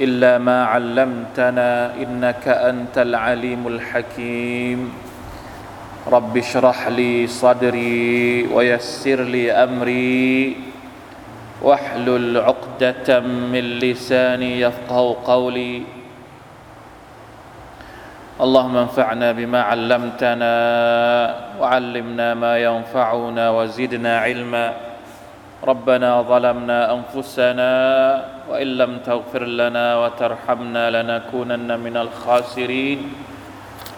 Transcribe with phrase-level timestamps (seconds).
[0.00, 4.92] إلا ما علمتنا إنك أنت العليم الحكيم.
[6.08, 10.56] رب اشرح لي صدري ويسر لي أمري
[11.62, 13.20] واحلل عقدة
[13.52, 15.82] من لساني يفقه قولي.
[18.40, 20.54] اللهم انفعنا بما علمتنا
[21.60, 24.66] وعلمنا ما ينفعنا وزدنا علما.
[25.60, 27.72] ربنا ظلمنا أنفسنا
[28.49, 32.99] وان لم تغفر لنا وترحمنا لنكونن من الخاسرين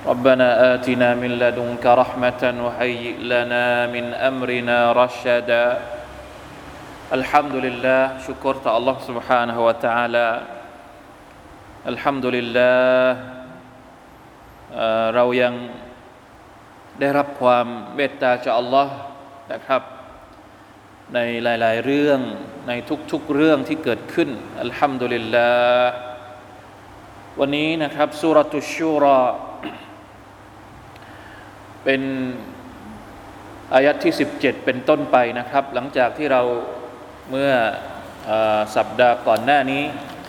[0.08, 5.66] ربنا اتنا من لدنك رحمه وهيئ لنا من امرنا رشدا
[7.14, 10.28] الحمد لله شكرت الله سبحانه وتعالى
[11.88, 13.08] الحمد لله
[14.76, 15.54] เอ่อเรายัง
[17.00, 18.96] ได้รับความเมตตาจากอัลลอฮ์
[19.54, 19.82] นะครับ
[21.14, 22.20] ในหลาย ๆ เรื่อง
[22.68, 22.72] ใน
[23.12, 24.30] ทุก ๆ เรื่องที่เกิดขึ้น
[24.62, 25.92] อัลฮัมดุลิลลาห์
[27.40, 29.20] วันนี้นะครับสุรตุชูรอ
[31.84, 32.02] เป็น
[33.73, 36.42] อายัดที่ 17 เป็นต้นไปนะครับ หลังจากที่เรา
[37.30, 37.52] เมื่อ
[38.26, 39.84] เออสัปดาห์ก่อนหน้านี้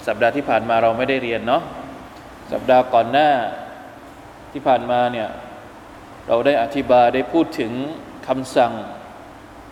[0.07, 1.63] สัปดาห์ที่ผ่านมาเราไม่ได้เรียนเนาะ
[2.53, 3.31] สัปดาห์ก่อนหน้า
[4.53, 5.29] ที่ผ่านมาเนี่ย
[6.29, 7.73] เราได้อธิบายได้พูดถึง
[8.29, 8.73] คำสั่ง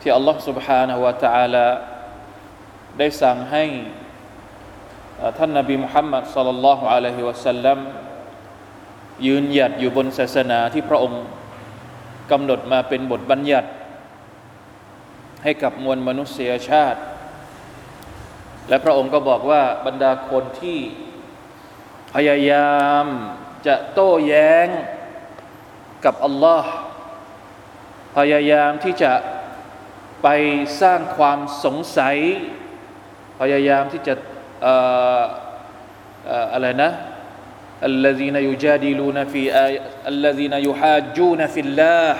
[0.00, 1.66] ที่อัลลอฮ์ سبحانه และ تعالى
[2.97, 3.63] ได้สั่งให้
[5.37, 7.79] ท่านนบีมุฮัมมัดสัลลัลลอฮุอะลัยฮิวะสัลลัม
[9.25, 11.23] ยืนหยัดอยู่บนศาสนาที่พระองค์
[12.31, 13.69] กำหนดมาเป็นบทบัญญัติ
[15.43, 16.99] ให้กับมวลมนุษยชาติ
[18.69, 20.79] และพระองค์ก็บอกว่าบรรดาคนที่
[22.13, 23.05] พยายาม
[23.67, 24.67] จะโต้แย้ง
[26.05, 26.69] กับอัลลอฮ์
[28.17, 29.13] พยายามที่จะ
[30.23, 30.27] ไป
[30.81, 32.17] สร้างความสงสัย
[33.40, 34.14] พยายามที่จะ
[36.52, 36.90] อะไรนะ
[37.90, 39.80] الذين يجادلون في آية
[40.12, 42.12] الذين يحاجون في الله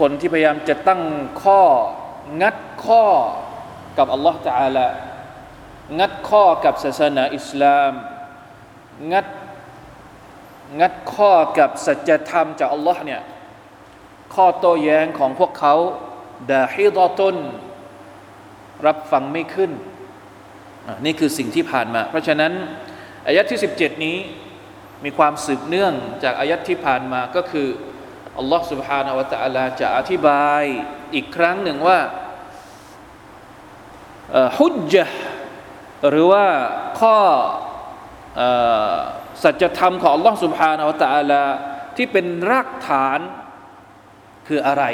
[0.00, 1.02] คนที่พยายามจะตั้ง
[1.42, 1.62] ข้อ
[2.42, 3.06] งัดข้อ
[3.98, 4.88] กับอัลลอฮ์ تعالى
[5.98, 7.92] งัดข้อกับศาสนาอิสลาม
[9.12, 9.26] งัด
[10.80, 13.20] งัดข้อกับสัจธรรมจากอัลลอฮ์เนี่ย
[14.34, 15.74] ข้อโต้แย้งของพวกเขา
[16.52, 17.36] ดาฮิดอตุน
[18.86, 19.70] รับฟังไม่ขึ้น
[21.04, 22.52] นี่คือสิ่งที่ผ่านมา เพราะฉะนั้น
[23.26, 24.16] อายะที่ 17 นี้
[25.04, 25.94] มีความสืบเนื่อง
[26.24, 27.68] จากอายะที่ผ่านมาก็คือ
[28.38, 30.62] อัลลอฮ์ سبحانه และ تعالى จะอธิบาย
[31.14, 31.98] อีกครั้งหนึ่งว่า
[34.58, 35.16] ฮุจจ์
[36.10, 36.46] หรือว่า
[37.00, 37.18] ข้อ
[39.42, 41.44] สัจธรรมของอัลลอฮ์ سبحانه และ تعالى
[41.96, 43.20] ที่เป็นรากฐาน
[44.48, 44.84] คืออะไร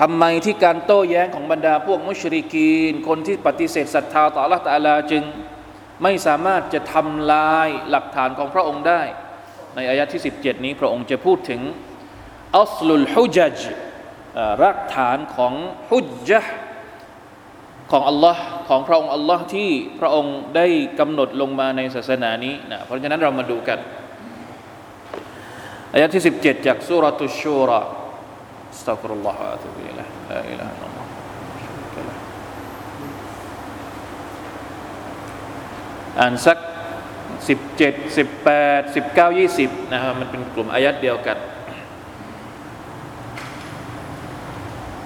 [0.00, 5.22] ทำไมที่การโต้แย้งของบรรดาพวกมุชริกีน คนที่ปฏิเสธศรัทธาต่อ Allah ตาลาจึง
[6.02, 9.02] ไม่สามารถจะทำลายหลักฐานของพระองค์ได้
[9.74, 11.60] ในอายะที่ 17 นี้พระองค์จะพูดถึง
[12.60, 13.56] อัสลุลฮุจัจ
[14.62, 15.52] รากฐานของ
[15.90, 16.52] ฮุจจ์
[17.90, 19.70] ของอัลลอฮ์ของพระองค์อัลลอฮ์ที่
[20.00, 20.66] พระองค์ได้
[21.00, 23.78] กำหนดลงมาในศาสนานี้นะเพราะฉะนั้นเรามาดูกัน
[25.92, 27.82] อายะที่ 17 จากสุรตุชูรา
[28.75, 31.05] استغفر الله واتوب اليه لا اله الا الله
[36.19, 36.57] อ่านสัก
[37.47, 41.37] สิบเจ็ดสิบแปดสิบเก้ายี่สิบนะครับมันเป็นกลุ่มอายัดเดียวกัน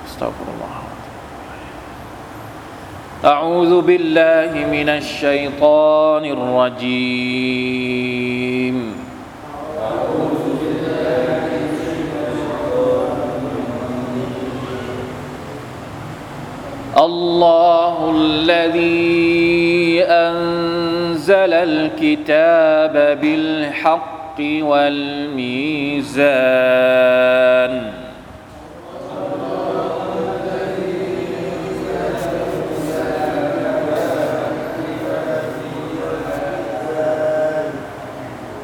[0.07, 0.73] استغفر الله
[3.33, 7.85] أعوذ بالله من الشيطان الرجيم
[17.00, 26.20] الله الذي أنزل الكتاب بالحق والميزان.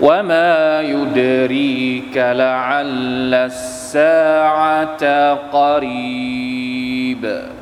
[0.01, 7.56] وما يدريك لعل الساعة قريب.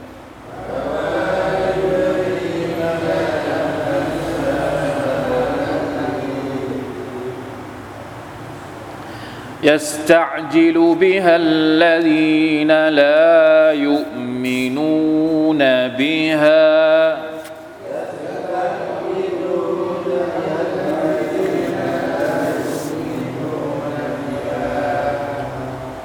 [9.64, 15.58] يستعجل بها الذين لا يؤمنون
[15.88, 17.16] بها.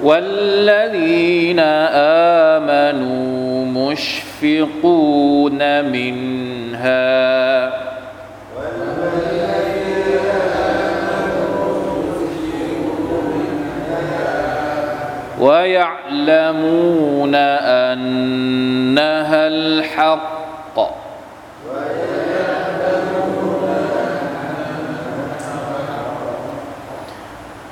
[0.04, 1.60] والذين
[2.60, 7.79] آمنوا مشفقون منها.
[15.40, 17.36] ويعلمون
[17.96, 20.40] أنها الحق.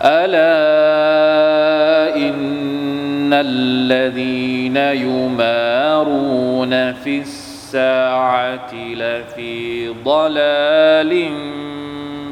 [0.02, 0.48] ألا
[2.16, 11.30] إن الذين يمارون في الساعة لفي ضلال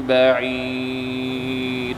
[0.07, 1.97] بعيد.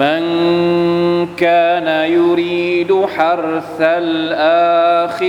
[0.00, 0.24] من
[1.36, 5.24] كان يريد حرث الآخرة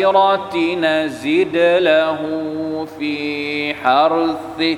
[0.75, 2.17] نزد له
[2.99, 4.77] في حرثه.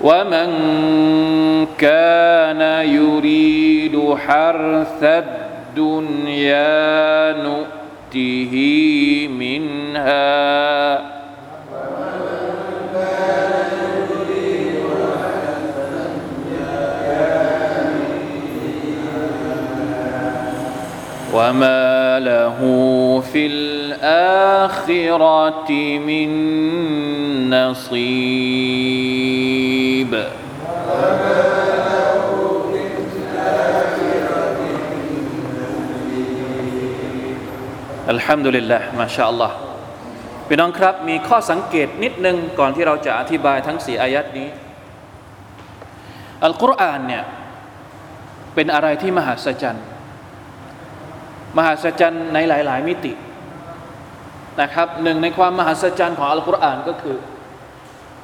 [0.00, 0.50] ومن
[1.78, 6.72] كان يريد حرث الدنيا
[8.14, 11.12] نؤته منها.
[21.34, 22.58] وما له
[23.32, 24.82] في الآخرة
[25.98, 26.30] من
[27.50, 28.92] نصيب.
[38.10, 39.56] อัลฮัมดุลิลละมาชาอัลลอฮ์
[40.46, 44.48] พี่น้องครับ มีข้อสังเกตนิดนึงก่อนที่เราจะอธิบายทั้งสี่อายัดนี้
[46.44, 47.24] อัลกุรอานเนี่ย
[48.54, 49.84] เป็นอะไรที่มหัศจรรย์
[51.56, 53.12] มหัศจรรย์ในหลาย ๆ มิติ
[54.60, 57.18] นะครับหนึ่งในความมหัศจรรย์ของอัลกุรอานก็คือ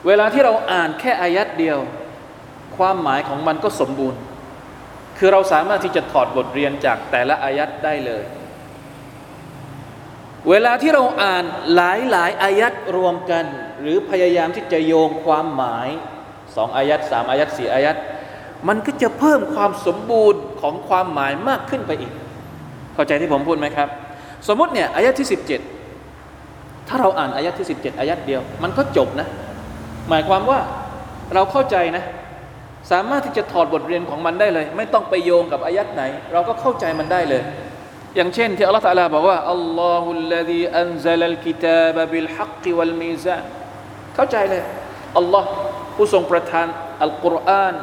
[0.06, 1.78] เวลาที่เราอ่านแค่อายัดเดียว
[2.76, 4.20] ความหมายของมันก็สมบูรณ์
[5.18, 8.24] คือเราสามารถที่จะถอดบทเรียนจากแต่ละอายัดได้เลย
[10.50, 11.44] เวลาที่เราอ่าน
[11.74, 13.44] หลายหลายอายัดรวมกัน
[13.80, 15.88] หรือพยายามที่จะโยงความหมาย
[16.56, 17.96] สองอายัดสามอายัดสี่อายัด
[18.68, 22.12] มันก็จะเพิ่มความสมบูรณ์ของความหมายมากขึ้นไปอีก
[22.94, 23.88] เข้าใจที่ผมพูดไหมครับ
[24.48, 25.28] สมมติเนี่ยอายัดที่
[26.08, 29.28] 17 ถ้าเราอ่านอายัดที่ 17อายัดเดียว มันก็จบนะ
[30.08, 30.58] หมายความว่า
[31.34, 32.04] เราเข้าใจนะ
[32.90, 36.02] สามารถที่จะถอดบทเรียนของมันได้เลย ไม่ต้องไปโยงกับอายัดไหน
[36.32, 37.42] เราก็เข้าใจมันได้เลย
[38.16, 43.44] อย่างเช่นที่อัลลอฮฺตะลาบอกว่าالله الذي أنزل الكتاب بالحق والميزان
[44.14, 44.62] เข้าใจเลย
[45.18, 45.48] อัลลอฮ์
[45.96, 46.66] ผู้ทรงประทาน
[47.02, 47.74] อัลกุรอาน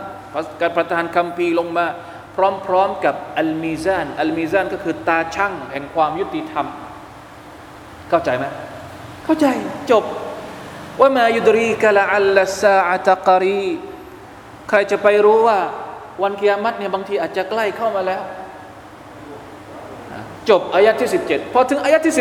[0.61, 1.87] การประทานคัมภีร์งมา
[2.35, 6.65] พร้อมๆกับอัลมีซานอัลมีซานก็คือตาชั่งแห่งความยุติธรรม
[8.09, 8.45] เข้าใจไหม
[9.25, 9.45] เข้าใจ
[9.91, 10.03] จบ
[10.99, 13.65] ว่ามายุดรีกะละอัลลซาอะตกรี
[14.69, 15.59] ใครจะไปรู้ว่า
[16.23, 18.21] วันกิยามัตเนี่ยบางทีอาจจะใกล้เข้ามาแล้ว
[20.49, 22.15] จบอายะที่ 17พอถึงอายะที่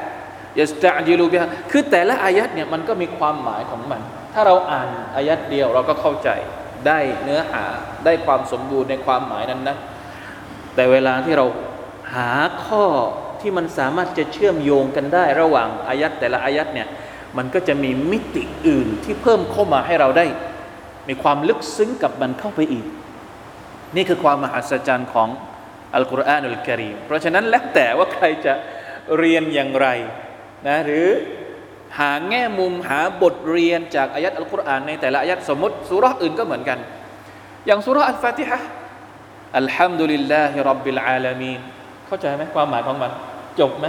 [0.00, 4.00] 18ยาสตะจิลูบิฮะคือแต่ละอายัดเนี่ยมันก็มีความหมายของมัน
[4.34, 6.28] ถ้าเราอ่านอายัดเดียวเราก็เข้าใจ
[6.86, 7.64] ได้เนื้อหา
[8.04, 9.76] ได้ความสมบูรณ์ในความหมายนั้นนะ
[10.74, 11.46] แต่เวลาที่เรา
[12.14, 12.30] หา
[12.64, 12.84] ข้อ
[13.40, 16.88] ที่มันสามารถจะเชื่อมโยงกันได้ระหว่างอายัดแต่ละอายัดเนี่ย
[17.36, 20.26] มันก็จะมีมิติอื่นที่เพิ่มเข้ามาให้เราได้
[21.08, 22.84] มีความลึกซึ้งกับมันเข้าไปอีก
[23.96, 25.28] นี่คือความมหัศจรรย์ของ
[25.96, 28.54] อัลกุรอานอัลกิริมเพราะฉะนั้นแล้วแต่ว่าใครจะ
[29.18, 29.86] เรียนอย่างไร
[30.66, 31.08] นะหรือ
[31.98, 36.78] หาแง่มุมหาบทเรียนจากอายัดอัลกุรอานในแต่ละอายัดสมมติสุราอื่นก็เหมือนกัน
[37.66, 38.58] อย่างสุราอัลฟาติฮะ
[39.58, 41.60] الحمد لله رب العالمين
[42.06, 43.10] เข้าใจไหมความหมายของมัน
[43.60, 43.86] จบไหม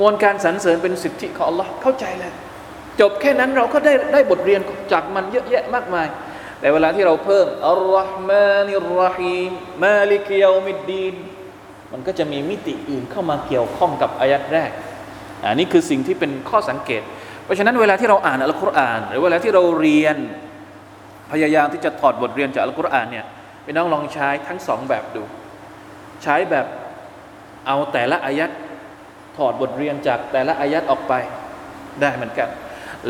[0.00, 2.32] มวลการสรรเสริญเป็นสิทธิของ อัลลอฮ์ เข้าใจแล้ว
[3.00, 4.60] จบแค่นั้นเราก็ได้ได้บทเรียน
[4.92, 6.06] จากมันเยอะแยะมากมาย
[6.60, 9.50] แต่เวลาที่เราเพิ่มالرحمن الرحيم
[9.84, 11.14] مالك يوم الدين
[11.92, 14.70] มันก็จะมีมิติอื่นเข้ามาเกี่ยวข้องกับอายัดแรก
[15.42, 17.02] อันนี้คือสิ่งที่เป็นข้อสังเกต
[17.44, 20.16] เพราะฉะนั้นเวลาที่เราอ่านอัลกุรอาน หรือเวลาที่เราเรียน
[21.32, 23.26] พยายามที่จะถอดบทเรียนจากอัลกุรอานเนี่ย
[23.64, 25.22] พี่น้องลองใช้ทั้งสองแบบดู
[26.22, 26.66] ใช้แบบ
[27.66, 28.50] เอาแต่ละอายัด
[29.36, 31.12] ถอดบทเรียนจากแต่ละอายัดออกไป
[32.00, 32.48] ได้เหมือนกัน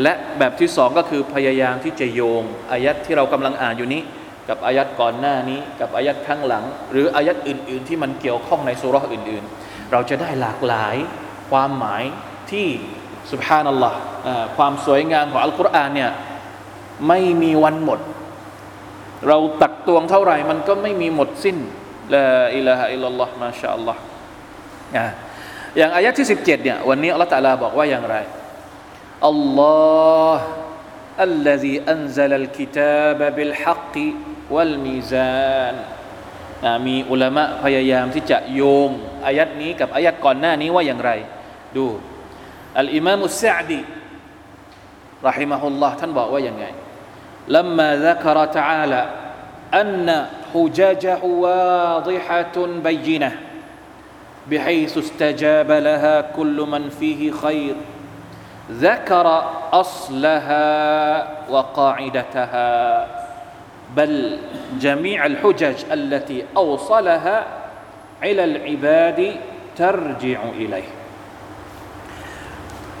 [0.01, 4.01] และแบบที่สองก็คือพยายามที่จะโยงอายัดที่เรากำลังอ่านอยู่นี้
[4.49, 10.95] กับอายัดก่อนหน้านี้ กับอายัดข้างหลัง หรืออายัดอื่น ๆ ที่มันเกี่ยวข้องในสุรษอื่น ๆ เราจะได้หลากหลาย
[11.51, 12.03] ความหมาย
[12.51, 12.67] ที่
[13.31, 13.97] สุบฮานัลลอฮ์
[14.57, 16.11] ความสวยงามของอัลกุรอานเนี่ย
[17.07, 17.99] ไม่มีวันหมด
[19.27, 21.57] เราตักตวงเท่าไหร่ มันก็ไม่มีหมดสิ้น
[22.13, 22.25] ละ
[22.55, 24.01] อิลาฮะอิลลัลลอฮ์มาชาอัลลอฮ์
[25.77, 28.15] อย่างอายะที่ 17เนี่ยวันนี้อัลลอฮฺตะลาบอกว่าอย่างไร
[29.28, 29.60] อัลล
[30.26, 30.46] อฮ์
[31.20, 33.96] الذي أنزل الكتاب بالحق
[34.50, 35.76] والميزان
[36.86, 38.90] มีอุลามะพยายามที่จะโยง
[39.26, 41.10] อายัดนี้กับอายัดก่อนหน้านี้ว่าอย่างไร
[41.76, 41.86] ดู
[42.78, 43.80] อัลอิมามุสซาดี
[45.28, 46.64] รหิมะฮุลลอฮ์ท่านบอกว่าอย่างไง
[47.48, 49.02] لما ذكر تعالى
[49.74, 53.32] أن حجاجه واضحة بينة
[54.50, 57.74] بحيث استجاب لها كل من فيه خير
[58.70, 59.26] ذكر
[59.72, 60.68] أصلها
[61.50, 62.72] وقاعدتها
[63.96, 64.38] بل
[64.80, 67.46] جميع الحجج التي أوصلها
[68.22, 69.20] إلى العباد
[69.76, 70.90] ترجع إليه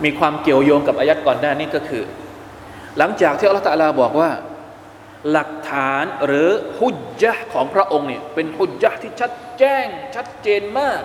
[0.04, 2.04] มีความเกี่ยวโยงกับอายัดก่อนหน้านี้ก็คือ
[2.98, 4.30] หลังจากที่อัลลอฮฺตะลาบอกว่า
[5.30, 11.02] หลักฐานหรือฮุจจ์ของพระองค์เนี่ยเป็นฮุจจ์ที่ชัดแจ้งชัดเจนมาก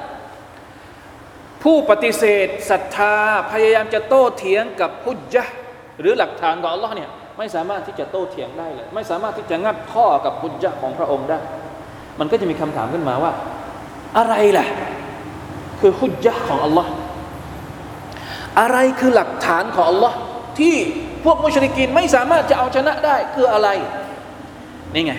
[1.62, 3.16] ผู้ปฏิเสธศรัทธา
[3.52, 5.52] พยายามจะโต้เถียงกับฮุจจ์
[6.00, 11.38] หรือหลักฐานของอัลลอฮ์เนี่ยไม่สามารถที่จะโต้เถียงได้เลย ไม่สามารถที่จะงัดข้อกับฮุจจ์ของพระองค์ได้
[12.20, 13.32] มันก็จะมีคำถามขึ้นมาว่า
[14.18, 14.66] อะไรล่ะ
[15.80, 16.90] คือฮุจจ์ของอัลลอฮ์
[18.60, 20.16] อะไรคือหลักฐานของอัลลอฮ์
[20.58, 20.76] ที่
[21.24, 23.68] พวกมุชริกินไม่สามารถจะเอาชนะได้คืออะไร
[24.94, 25.12] นี่ไง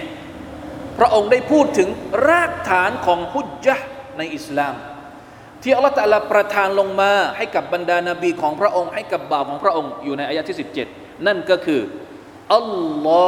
[1.00, 1.90] พระองค์ได้พูดถึง
[2.30, 3.86] รากฐานของฮุจจ์
[4.18, 4.74] ในอิสลาม
[5.64, 10.58] ที่อัลลอฮฺตะลาประทานลงมาให้กับบรรดานาบีของพระองค์ ให้กับบ่าวของพระองค์อยู่ในอายะที่
[10.90, 11.82] 17 นั่นก็คือ
[12.56, 12.70] อัล
[13.08, 13.26] ลอ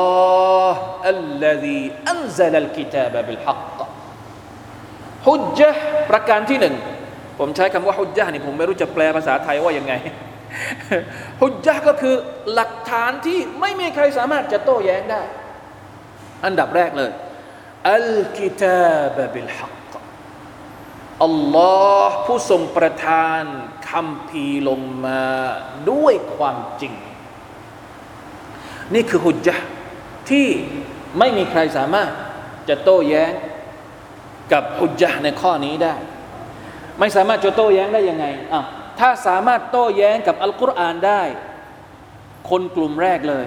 [0.74, 1.76] ฮ์อัลลอฮี
[2.10, 3.80] อันซาลัลกิตาบะบิลฮัก
[5.28, 6.76] ฮุจจ์ประการที่หนึ่ง
[7.40, 9.94] ผมใช้คำว่าฮุจจ์นี่ผมไม่รู้จะแปลภาษาไทยว่ายังไง
[11.42, 12.16] ฮุจจ์ก็คือ
[12.54, 15.22] หลักฐานที่ไม่มีใครสามารถจะโต้แย้งได้
[16.46, 17.12] อันดับแรกเลย
[17.94, 19.85] อัลกิตาบะบิลฮัก
[21.24, 23.42] อัลลอฮ์ผู้ทรงประทาน
[23.90, 25.24] คำพีลงมา
[25.92, 26.94] ด้วยความจริง
[28.94, 29.66] นี่คือฮุจจ์
[30.30, 30.48] ที่
[31.20, 32.12] ไม่มีใครสามารถ
[32.70, 33.32] จะโต้แย้ง
[34.54, 35.96] กับฮุจจ์ในข้อนี้ได้
[37.00, 38.62] ไม่สามารถจะโต้แย้งได้ยังไงอะ
[39.00, 41.24] ถ้าสามารถโต้แย้งกับอัลกุรอานได้
[42.50, 43.46] คนกลุ่มแรกเลย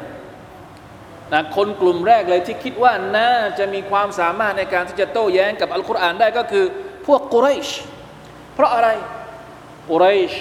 [1.33, 6.67] นะคนกลุ่มแรกเลยที่คิดว่าน่าจะมีความสามารถในการที่จะโต้แย้งกับอัลกุรอานได้ก็คือ
[7.09, 7.69] พวกกุเรช
[8.55, 8.89] เพราะอะไร
[9.89, 10.33] กุเรช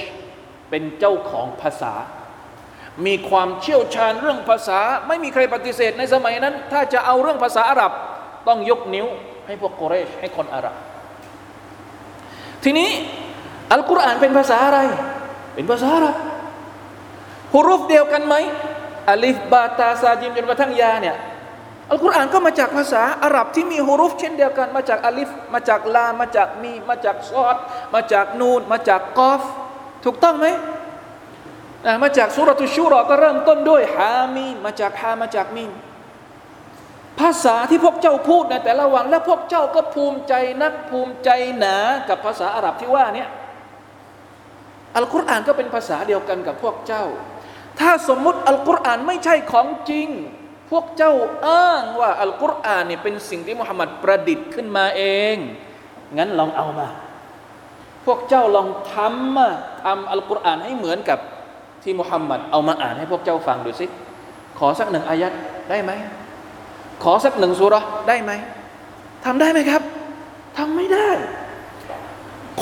[0.69, 1.93] เป็นเจ้าของภาษา
[3.05, 7.91] มีความเชี่ยวชาญเรื่องภาษา ไม่มีใครปฏิเสธในสมัยนั้น ถ้าจะเอาเรื่องภาษาอาหรับ
[8.47, 9.07] ต้องยกนิ้ว
[9.47, 10.75] ให้พวกกุเรชให้คนอาหรับ
[12.63, 12.89] ทีนี้
[13.71, 14.79] อัลกุรอานเป็นภาษาอะไร
[15.53, 16.15] เป็นภาษาอาหรับ
[17.53, 18.35] ฮุรุฟเดียวกันไหม
[19.09, 21.15] อลิฟบาตาซาจิมจนกระทั่งยาเนี่ย
[21.91, 27.55] อัลกุรอานก็มาจากภาษาอาหรับที่มีฮุรุฟเช่นเดียวกัน มาจากอัลิฟ มาจากลา มาจากมี มาจากซอด
[27.93, 29.41] มาจากนูน มาจากกอฟ
[30.05, 30.47] ถูกต้องไหม
[32.03, 35.71] มาจากสุรตุชูรอก็เริ่มต้นด้วยฮามีมาจากฮามาจากมีน
[37.19, 41.75] ภาษาที่พวกเจ้าพูดในแต่ละวัน และพวกเจ้าก็ภูมิใจนักภูมิใจหนา
[42.09, 43.25] กับภาษาอาหรับที่ว่านี้
[44.95, 47.03] อัลกุรอานก็เป็นภาษาเดียวกันกับพวกเจ้า
[47.79, 50.09] ถ้าสมมุติอัลกุรอานไม่ใช่ของจริง
[50.69, 51.13] พวกเจ้า
[51.47, 55.35] อ้างว่าอัลกุรอานนี่เป็นสิ่งที่มุฮัมมัดประดิษฐ์ขึ้นมาเอง
[56.17, 56.87] งั้นลองเอามา
[58.05, 59.49] พวกเจ้าลองทำมา
[59.83, 61.19] ทำอัลกุรอานให้เหมือนกับ
[61.83, 63.85] ที่มุฮัมมัดเอามาอ่านให้พวกเจ้าฟังดูสิ
[64.59, 65.33] ขอสักหนึ่งอายัด
[65.69, 65.91] ได้ไหม
[67.03, 67.75] ขอสักหนึ่งสุร
[68.07, 68.31] ได้ไหม
[69.25, 69.81] ทำได้ไหมครับ
[70.57, 71.09] ทำไม่ได้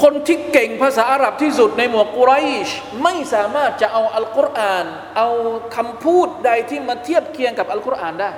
[0.02, 2.32] คนที่เก่งภาษาอาหรับที่สุดในหมวกกุไร
[2.68, 2.70] ช
[3.04, 4.86] ไม่สามารถจะเอาอัลกุรอาน
[5.18, 5.28] เอา
[5.76, 8.32] คำพูดใดที่มาเทียบเคียงกับอัลกุรอานได้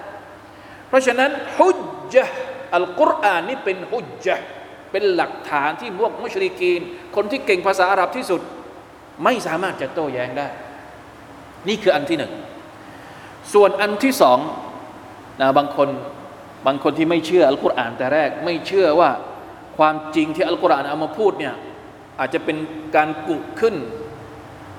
[0.87, 1.79] เพราะฉะนั้นฮุจ
[2.13, 2.33] จ์
[2.75, 4.47] อัลกุรอานนี่เป็นฮุจจ์
[4.91, 6.81] เป็นหลักฐานที่พวกมุชริกีน
[7.15, 8.41] คนที่เก่งภาษาอาหรับที่สุด
[9.23, 10.47] ไม่สามารถจะโต้แย้งได้
[11.67, 12.33] นี่คืออันที่หนึ่ง
[13.53, 14.39] ส่วนอันที่สอง
[15.41, 15.89] นะบางคน
[16.67, 19.09] บางคนที่ไม่เชื่ออัลกุรอานแต่แรกไม่เชื่อว่า
[19.77, 21.55] ความจริงที่อัลกุรอานเอามาพูดเนี่ย
[22.19, 22.57] อาจจะเป็น
[22.95, 23.75] การกุขึ้น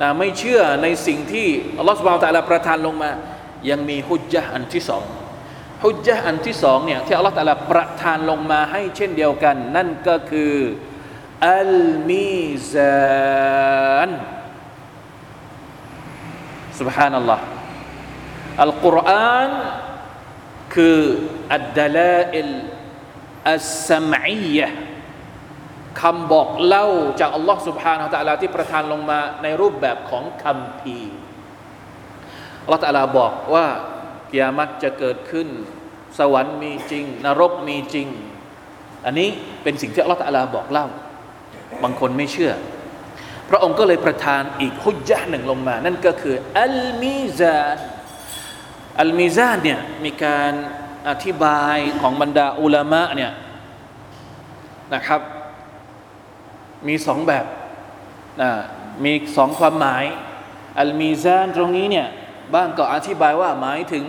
[0.00, 3.10] นะไม่เชื่อในสิ่งที่อัลลอฮฺสุบานตะลาประทานลงมา
[3.70, 5.04] ยังมีฮุจญะอันที่สอง
[5.84, 10.54] ฮุจญะอันที่สองเนี่ยที่อัลลอฮฺตะลาประทานลงมาให้เช่นเดียวกัน นั่นก็คือ
[11.54, 11.72] อัล
[12.10, 14.10] มีซาน
[16.78, 17.44] สุบฮานัลลอฮ์
[18.62, 19.50] อัลกุรอาน
[20.74, 20.98] คือ
[21.54, 22.50] อัดดลาอิล
[23.50, 24.68] อัสสมัยยะ
[26.00, 26.86] คำบอกเล่า
[27.20, 30.98] จากอัลลอฮ์สุบฮานาอัลลฮ์ที่ประทานลงมาในรูปแบบของคำพี
[32.64, 33.66] อัลลอฮ์ตะลาบอกว่า
[34.32, 35.48] กิยามัตจะเกิดขึ้น
[36.18, 38.08] สวรรค์มีจริง นรกมีจริง
[39.06, 39.28] อันนี้
[39.62, 40.86] เป็นสิ่งที่อัลลอฮ์ตะลาบอกเล่า
[41.82, 42.52] บางคนไม่เชื่อ
[43.50, 47.78] พระองค์ก็เลยประทานอีกฮุจยะหนึ่งลงมา นั่นก็คืออัลมิซาน
[49.00, 50.52] อัลมิซานเนี่ยมีการ
[51.08, 53.32] อธิบายของบรรดาอุลามะเนี่ย
[54.94, 55.20] นะครับ
[56.88, 57.46] มีสองแบบ
[58.40, 58.50] นะ
[59.04, 60.04] มีสองความหมาย
[60.78, 62.08] อัลมีซานตรงนี้เนี่ย
[62.54, 64.04] บ้างก็อธิบายว่าหมายถึง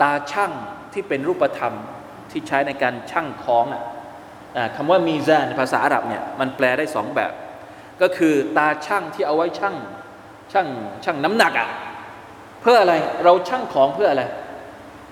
[0.00, 0.52] ตาช่าง
[0.92, 1.74] ที่เป็นรูปธรรม
[2.30, 3.82] ที่ใช้ในการช่างของอะ
[4.76, 7.32] คำว่ามีซานภาษาอาหรับเนี่ยมันแปลได้สองแบบ
[8.00, 9.74] ก็คือตาช่างที่เอาไว้ช่าง
[10.52, 10.68] ช่าง
[11.04, 11.68] ช่างน้ำหนักอะ
[12.60, 14.24] เพื่ออะไรเราช่างของเพื่ออะไร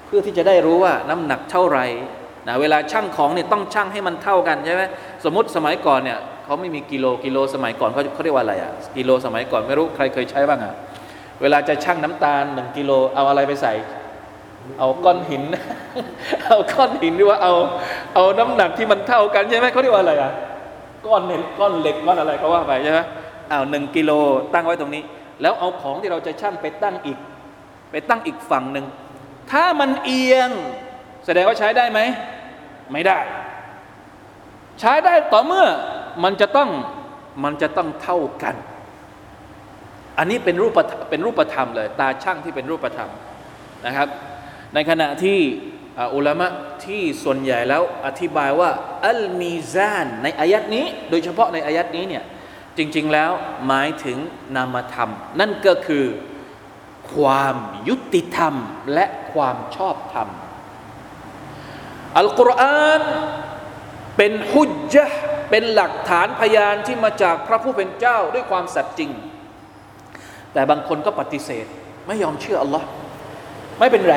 [0.06, 1.86] เพื่อที่จะได้รู้ว่าน้ำหนักเท่าไหร่
[2.48, 4.82] นะเวลาช่างของเนี่ยต้องช่างให้มันเท่ากันใช่ไหม
[5.24, 10.74] สมมติสมัยก่อนเนี่ย เขาไม่มีกิโลกิโลสมัยก่อนเขาเขาเรียกว่าอะไรอะกิโลสมัยก่อนไม่รู้ใครเคยใช้บ้างอะ
[11.42, 13.72] เวลาจะชั่งน้ำตาลหนึ่งกิโลเอาอะไรไปใส่
[14.78, 15.42] เอาก้อนหิน
[16.46, 17.52] เอาก้อนหินหรือว่าเอา
[18.14, 20.30] เอาน้ำหนักที่มันเท่ากันใช่ไหมเขาเรียกว่าอะไรอะ
[21.06, 23.00] ก้อนเห็นก้อนเหล็กก้อนอะไรก็ว่าไปใช่ไหม
[23.48, 24.10] เอาหนึ่งกิโล
[24.54, 25.02] ตั้งไว้ตรงนี้
[25.42, 27.18] แล้วเอาของที่เราจะชั่งไปตั้งอีก
[27.90, 28.86] ไปตั้งอีกฝั่งหนึ่ง
[29.52, 30.50] ถ้ามันเอียง
[31.26, 32.00] แสดงว่าใช้ได้ไหม
[32.92, 33.18] ไม่ได้
[34.80, 35.66] ใช้ได้ต่อเมื่อ
[36.22, 36.70] มันจะต้อง
[37.44, 38.54] มันจะต้องเท่ากัน
[40.18, 40.72] อันนี้เป็นรูป
[41.10, 43.10] เป็นรูปธรรมเลย ตาช่างที่เป็นรูปธรรม
[43.86, 44.08] นะครับ
[44.74, 45.38] ในขณะที่
[46.14, 46.46] อุลามะ
[46.86, 48.70] ที่ส่วนใหญ่แล้วอธิบายว่า
[49.08, 52.24] อัลมีซานในอายัดนี้ โดยเฉพาะในอายัดนี้เนี่ย
[52.76, 53.30] จริง ๆแล้ว
[53.66, 54.18] หมายถึง
[54.56, 56.04] นามธรรม นั่นก็คือ
[57.12, 57.56] ความ
[57.88, 58.54] ยุติธรรม
[58.94, 60.28] และความชอบธรรม
[62.18, 63.02] อัลกุรอาน
[64.16, 65.16] เป็นฮุจจ์
[65.50, 69.10] เป็นหลักฐานพยานที่มาจากพระผู้เป็นเจ้าด้วยความสัตย์จริง
[70.52, 71.66] แต่บางคนก็ปฏิเสธ
[72.06, 72.86] ไม่ยอมเชื่ออัลลอฮ์
[73.78, 74.16] ไม่เป็นไร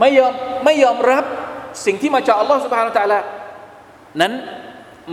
[0.00, 0.32] ไม่ยอม
[0.64, 1.24] ไม่ยอมรับ
[1.84, 3.20] สิ่งที่มาจากอัลลอฮ์สุบฮานาตะละ
[4.20, 4.32] นั้น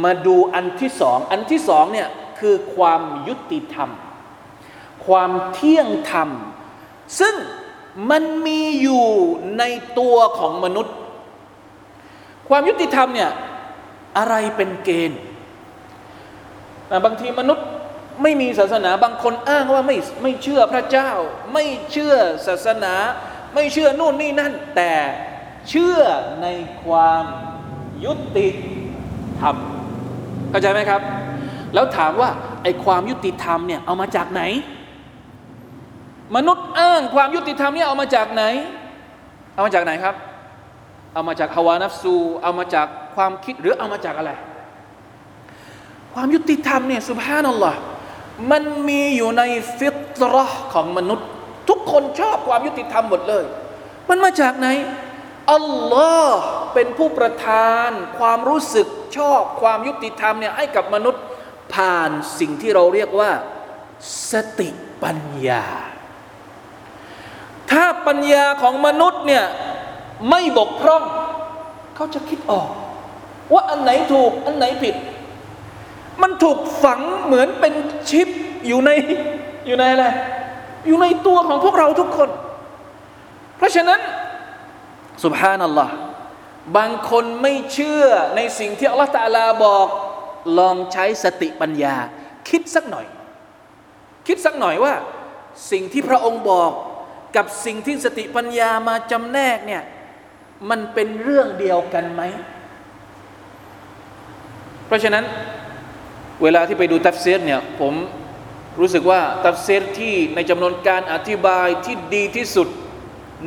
[0.03, 2.07] มาดูอันที่สอง อันที่สองเนี่ย
[2.39, 3.89] คือความยุติธรรม
[5.05, 6.29] ความเที่ยงธรรม
[7.19, 7.35] ซึ่ง
[8.09, 9.07] มันมีอยู่
[9.59, 9.63] ใน
[9.99, 10.95] ตัวของมนุษย์
[12.49, 13.31] ความยุติธรรมเนี่ย
[14.17, 15.19] อะไรเป็นเกณฑ์
[17.05, 17.67] บางทีมนุษย์
[18.21, 21.11] ไม่มีศาสนาบางคนอ้างว่าไม่ไม่เชื่อพระเจ้า
[21.53, 22.15] ไม่เชื่อ
[22.47, 22.93] ศาสนา
[23.53, 24.93] ไม่เชื่อนู่นนี่นั่น แต่
[25.69, 25.99] เชื่อ
[26.41, 26.47] ใน
[26.83, 27.23] ความ
[28.05, 28.47] ยุติ
[29.39, 29.55] ธรรม
[30.49, 31.01] เข้าใจไหมครับ
[31.73, 32.29] แล้วถามว่า
[32.63, 34.41] ไอ้ความยุติธรรมเนี่ยเอามาจากไหน
[36.35, 38.43] มนุษย์อ้างความยุติธรรมเนี่ยเอามาจากไหน
[39.53, 40.15] เอามาจากไหนครับ
[41.13, 44.31] เอามาจากฮาวานัฟซู เอามาจาก ความคิดหรือเอามาจากอะไร
[46.13, 47.79] ความยุติธรรมเนี่ยสุบฮานัลลอฮ์
[48.51, 49.43] มันมีอยู่ใน
[49.77, 51.27] ฟิตรห์ของมนุษย์
[51.69, 53.43] ทุกคนชอบความยุติธรรมหมดเลย
[54.09, 54.67] มันมาจากไหน
[55.53, 56.39] อัลลอฮ์
[56.73, 61.23] เป็นผู้ประทาน ความรู้สึกชอบความยุติธรรมเนี่ยให้กับมนุษย์
[61.73, 63.31] ผ่านสิ่งที่เราเรียกว่า
[64.31, 64.69] สติ
[65.03, 65.65] ปัญญา
[67.71, 69.45] ถ้าปัญญาของมนุษย์เนี่ย
[70.29, 71.03] ไม่บกพร่อง
[71.95, 72.69] เขาจะคิดออก
[73.53, 74.95] ว่าอันไหนถูกอันไหนผิด
[76.21, 77.73] มันถูกฝังเหมือนเป็น
[78.09, 78.27] ชิป
[78.67, 78.89] อยู่ใน
[79.67, 80.05] อยู่ในอะไร
[80.87, 82.29] อยู่ในตัวของพวกเราทุกคน
[83.57, 83.99] เพราะฉะนั้น
[85.23, 85.93] สุบฮานัลลอฮ์
[86.77, 89.87] บางคนไม่เชื่อในสิ่งที่อัลลอฮฺตาลาบอก
[90.59, 91.95] ลองใช้สติปัญญา
[92.49, 93.05] คิดสักหน่อย
[94.27, 94.93] คิดสักหน่อยว่า
[95.71, 96.71] สิ่งที่พระองค์บอก
[97.35, 99.83] กับสิ่งที่สติปัญญามาจำแนกเนี่ย
[100.69, 102.21] มันเป็นเรื่องเดียวกันไหม
[104.87, 105.23] เพราะฉะนั้น
[106.43, 107.93] เวลาที่ไปดูตัฟเซรเนี่ยผม
[108.79, 112.67] รู้สึกว่าตัฟเซรที่ในจำนวนการอธิบายที่ดีที่สุด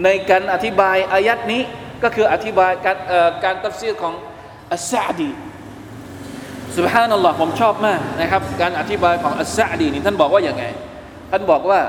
[0.04, 1.62] ในการอธิบายอายัดนี้
[2.02, 2.98] ก็คืออธิบายการ
[3.44, 4.14] การตัฟซีรของ
[4.72, 5.30] อัสซาดี
[6.76, 10.64] سبحان اللهผมชอบมากนะครับ การอธิบายของอัสซาดีนี่ท่านบอกว่าอย่างไง
[11.30, 11.80] ท่านบอกว่า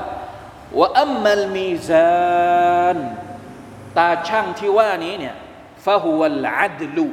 [0.78, 2.98] ว่าأما الميزان
[3.98, 5.34] ตาชั่งที่ว่านี้เนี่ย
[5.84, 7.06] فهو العدل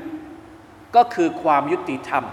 [0.95, 2.25] ก็คือความยุติธรรม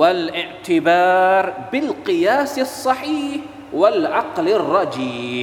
[0.00, 5.36] والاعتبار بالقياس الصحيح والعقل الرجيح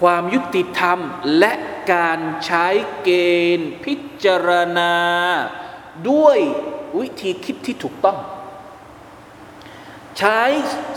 [0.00, 0.98] ความยุติธรรม
[1.38, 1.52] และ
[1.92, 2.66] การใช้
[3.02, 3.10] เก
[3.58, 3.94] ณฑ์พิ
[4.24, 4.94] จารณา
[6.10, 6.38] ด้วย
[6.98, 8.18] วิธีคิดที่ถูกต้อง
[10.18, 10.40] ใช้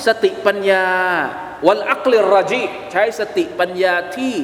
[0.05, 0.87] สติปัญญา
[1.67, 4.35] วัลอักลิรจีใช้สติปัญญาที่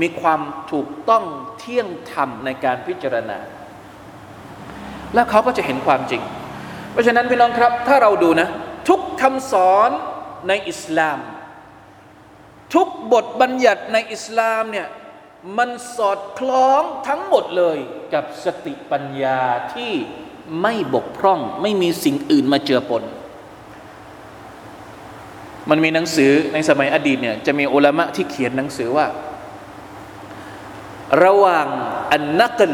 [0.00, 0.40] มีความ
[0.72, 1.24] ถูกต้อง
[1.58, 3.38] เที่ยงธรรมในการพิจารณา
[5.14, 6.22] แล้วเขาก็จะเห็นความจริง
[6.92, 8.48] เพราะฉะนั้นพี่น้องครับ ถ้าเราดูนะ
[8.88, 9.90] ทุกคำสอน
[10.48, 11.18] ในอิสลาม
[12.74, 14.88] ทุกบทบัญญัติในอิสลามเนี่ย
[15.58, 17.78] มันสอดคล้องทั้งหมดเลย
[18.14, 19.40] กับสติปัญญา
[19.74, 19.92] ที่
[20.62, 23.02] ไม่บกพร่อง ไม่มีสิ่งอื่นมาเจือปน
[25.70, 29.06] มันมีหนังสือในสมัยอดีตเนี่ยจะมีอุลามะที่เขียนหนังสือว่า
[31.24, 31.66] ระหว่าง
[32.12, 32.72] อันนักล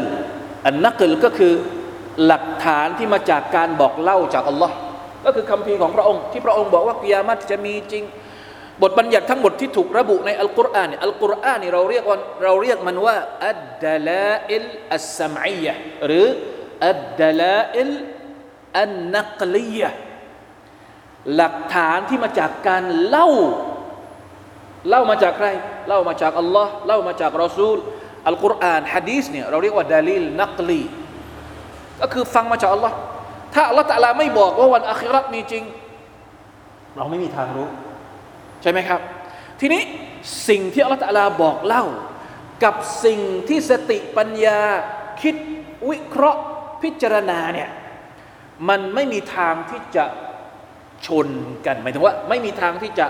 [0.65, 1.53] อันนักลก็คือ
[2.25, 4.75] หลักฐานที่มาจากการบอกเล่าจากอัลลอฮ์
[5.25, 8.03] ก็คือคัมภีร์ของพระองค์ ที่พระองค์บอกว่ากิยามัตจะมีจริง
[8.81, 13.17] บทบัญญัติทั้งหมดที่ถูกระบุในอัลกุรอานเนี่ยอัลกุรอานนี่เราเรียกว่าเราเรียกมันว่า
[13.49, 15.73] الدلائل السمعية
[16.07, 16.25] หรือ
[16.89, 19.89] الدلائل النقلية
[21.35, 23.29] หลักฐานที่มาจากการเล่า
[24.89, 25.47] เล่ามาจากใคร
[25.87, 27.77] เล่ามาจากอัลลอฮ์เล่ามาจากรอซูล
[28.27, 30.81] อัลกุรอานฮะดีสเนี่ยเราเรียกว่าدليل نقلي
[32.01, 32.95] ก็คือฟังมาจากอัลลอฮ์
[33.53, 35.63] ถ้าอัลลอฮ์ตะลาไม่บอกว่าวันอาคิรัตมีจริง
[36.95, 37.67] เราไม่มีทางรู้
[38.61, 38.99] ใช่ไหมครับ
[39.59, 39.81] ทีนี้
[40.49, 41.83] สิ่งที่อัลลอฮ์ตะลาบอกเล่า
[42.63, 44.59] กับสิ่งที่สติปัญญา
[45.21, 45.35] คิด
[45.89, 46.41] วิเคราะห์
[46.81, 47.69] พิจารณาเนี่ย
[48.69, 50.05] มันไม่มีทางที่จะ
[51.05, 51.27] ชน
[51.65, 53.05] กันหมายถึงว่า ไม่มีทางที่จะ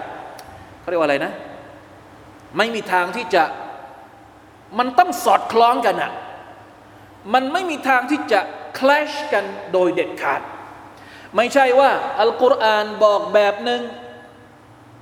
[0.80, 1.32] เขาเรียกว่าอะไรนะ
[2.58, 3.44] ไม่มีทางที่จะ
[4.80, 6.12] มันต้องสอดคล้องกันอะ
[7.34, 8.40] มันไม่มีทางที่จะ
[8.80, 10.42] คลาชกันโดยเด็ดขาด
[11.36, 13.82] ไม่ใช่ว่าอัลกุรอานบอกแบบหนึ่ง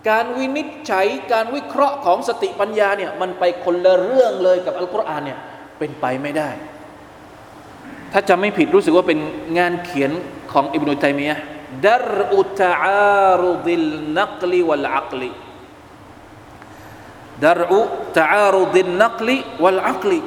[0.10, 5.40] การวินิจฉัยการวิเคราะห์ของสติปัญญาเนี่ยมันไปคนละเรื่องเลยกับอัลกุรอานเนี่ย
[5.80, 6.50] เป็นไปไม่ได้
[8.12, 9.20] ถ้าจำไม่ผิดรู้สึกว่าเป็น
[9.58, 10.12] งานเขียน
[10.52, 11.36] ของอิบนุตัยมียะ
[11.88, 13.88] ดรอุตอารุดิล
[14.20, 15.32] นักลีวัลอักลี
[17.46, 17.82] ดรอุ
[18.18, 20.20] ตอารุดิลนักลีวัลอักลี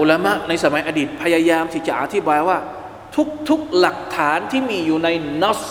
[0.00, 2.58] อุลามะในสมัยอดีตพยายามที่จะอธิบายว่า
[3.48, 5.08] ทุกๆหลักฐานที่มีอยู่ใน
[5.42, 5.62] นัส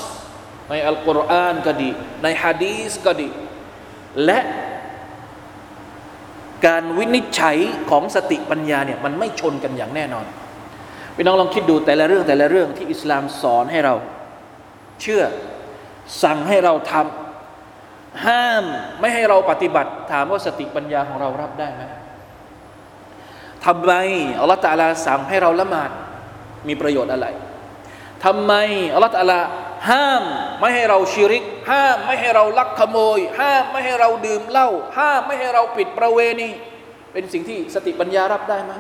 [0.70, 1.90] ในอัลกุรอานก็ดี
[2.24, 3.30] ในฮะดีสก็ดี
[4.26, 4.40] และ
[6.66, 7.58] การวินิจฉัย
[7.90, 10.26] ของสติปัญญาเนี่ยมันไม่ชนกันอย่างแน่นอน
[11.16, 13.96] พี่น้องลองคิดดูแต่ละเรื่องแต่ละเรื่องที่อิสลามสอนให้เรา
[15.02, 15.24] เชื่อ
[16.24, 18.64] สั่งให้เราทำห้าม
[19.00, 21.84] ไม่ให้เราปฏิบัติ ถามว่าสติปัญญาของเรารับได้ไหม
[23.66, 23.92] ทำไม
[24.40, 25.92] อัลลอฮฺตาลาสั่งให้เราละหมาด
[26.68, 27.28] มีประโยชน์อะไร
[28.26, 28.54] ทำไม
[28.94, 29.40] อัลลอฮฺตาลา
[29.90, 30.24] ห้าม
[30.60, 36.50] ไม่ให้เราชิริก ห้ามไม่ให้เราลักขโมย ห้ามไม่ให้เราดื่มเหล้าห้ามไม่ให้เราปิดประเวณี
[37.14, 38.72] เป็นสิ่งที่สติปัญญารับได้ไหม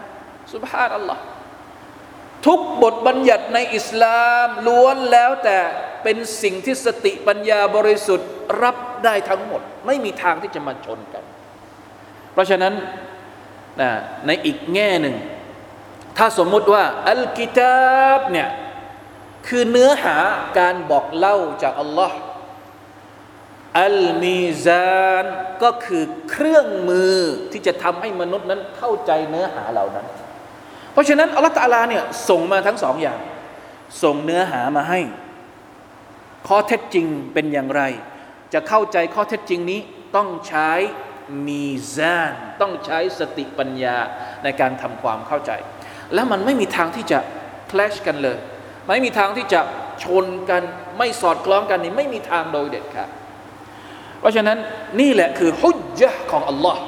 [0.54, 1.22] สุบฮานัลลอฮ์
[2.48, 5.58] ทุกบทบัญญัติในอิสลามล้วนแล้วแต่
[6.04, 8.30] เป็นสิ่งที่สติปัญญาบริสุทธิ์
[8.63, 11.24] รับได้ทั้งหมด ไม่มีทางที่จะมาชนกัน
[12.34, 12.74] เพราะฉะนั้น
[13.82, 13.90] นะ
[14.26, 15.16] ในอีกแง่หนึ่ง
[16.18, 18.50] ถ้าสมมุติว่าอัลกิตาบเนี่ย
[19.48, 20.18] คือเนื้อหา
[20.60, 22.18] การบอกเล่าจากอัลลอฮ์
[23.82, 25.26] อัลมีซาน
[25.64, 27.18] ก็คือเครื่องมือ
[27.52, 30.06] ที่จะทำให้มนุษย์นั้นเข้าใจเนื้อหาเหล่านั้น
[30.92, 33.20] เพราะฉะนั้นอัลลอฮฺตาลาเนี่ยส่งมาทั้งสองอย่าง
[34.04, 35.02] ส่งเนื้อหามาให้
[36.48, 37.82] ข้อเท็จจริงเป็นอย่างไร
[38.54, 39.80] จะเข้าใจข้อเท็จจริงนี้
[40.16, 40.72] ต้องใช้
[41.48, 43.98] มีซาน ต้องใช้สติปัญญา
[44.44, 45.52] ในการทำความเข้าใจ
[46.14, 47.20] แล้วมันไม่มีทางที่จะ
[47.72, 48.38] คลชกันเลย
[48.88, 49.62] ไม่มีทางที่จะ
[50.04, 50.62] ชนกัน
[50.98, 53.10] ไม่สอดคล้องกันนี่ไม่มีทางโดยเด็ดขาด
[54.20, 54.58] เพราะฉะนั้น
[55.00, 56.82] นี่แหละคือฮุจจ์ของอัลลอฮ์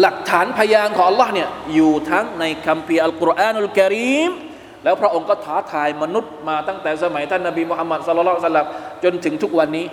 [0.00, 4.32] หลักฐานพยานของอัลลอฮ์เนี่ยอยู่ทั้งในคัมภีร์อัลกุรอานุลกิริม
[4.84, 8.68] แล้วพระองค์ก็ท้าทายมนุษย์มาตั้งแต่สมัยท่านนบีมุฮัมมัดสุลลัลสลับ
[9.04, 9.86] จนถึงทุกวันนี้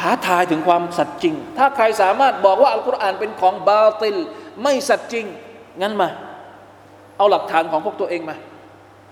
[0.00, 4.16] ท้าทายถึงความสัตย์จริง ถ้าใครสามารถบอกว่าอัลกุรอานเป็นของบาติล
[4.62, 5.26] ไม่สัตย์จริง
[5.82, 6.08] งั้นมา
[7.16, 8.36] เอาหลักฐานของพวกตัวเองมา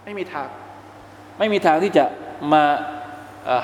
[0.05, 0.49] ไม่มีทาง
[1.39, 2.05] ไม่มีทางที่จะ
[2.53, 2.65] มา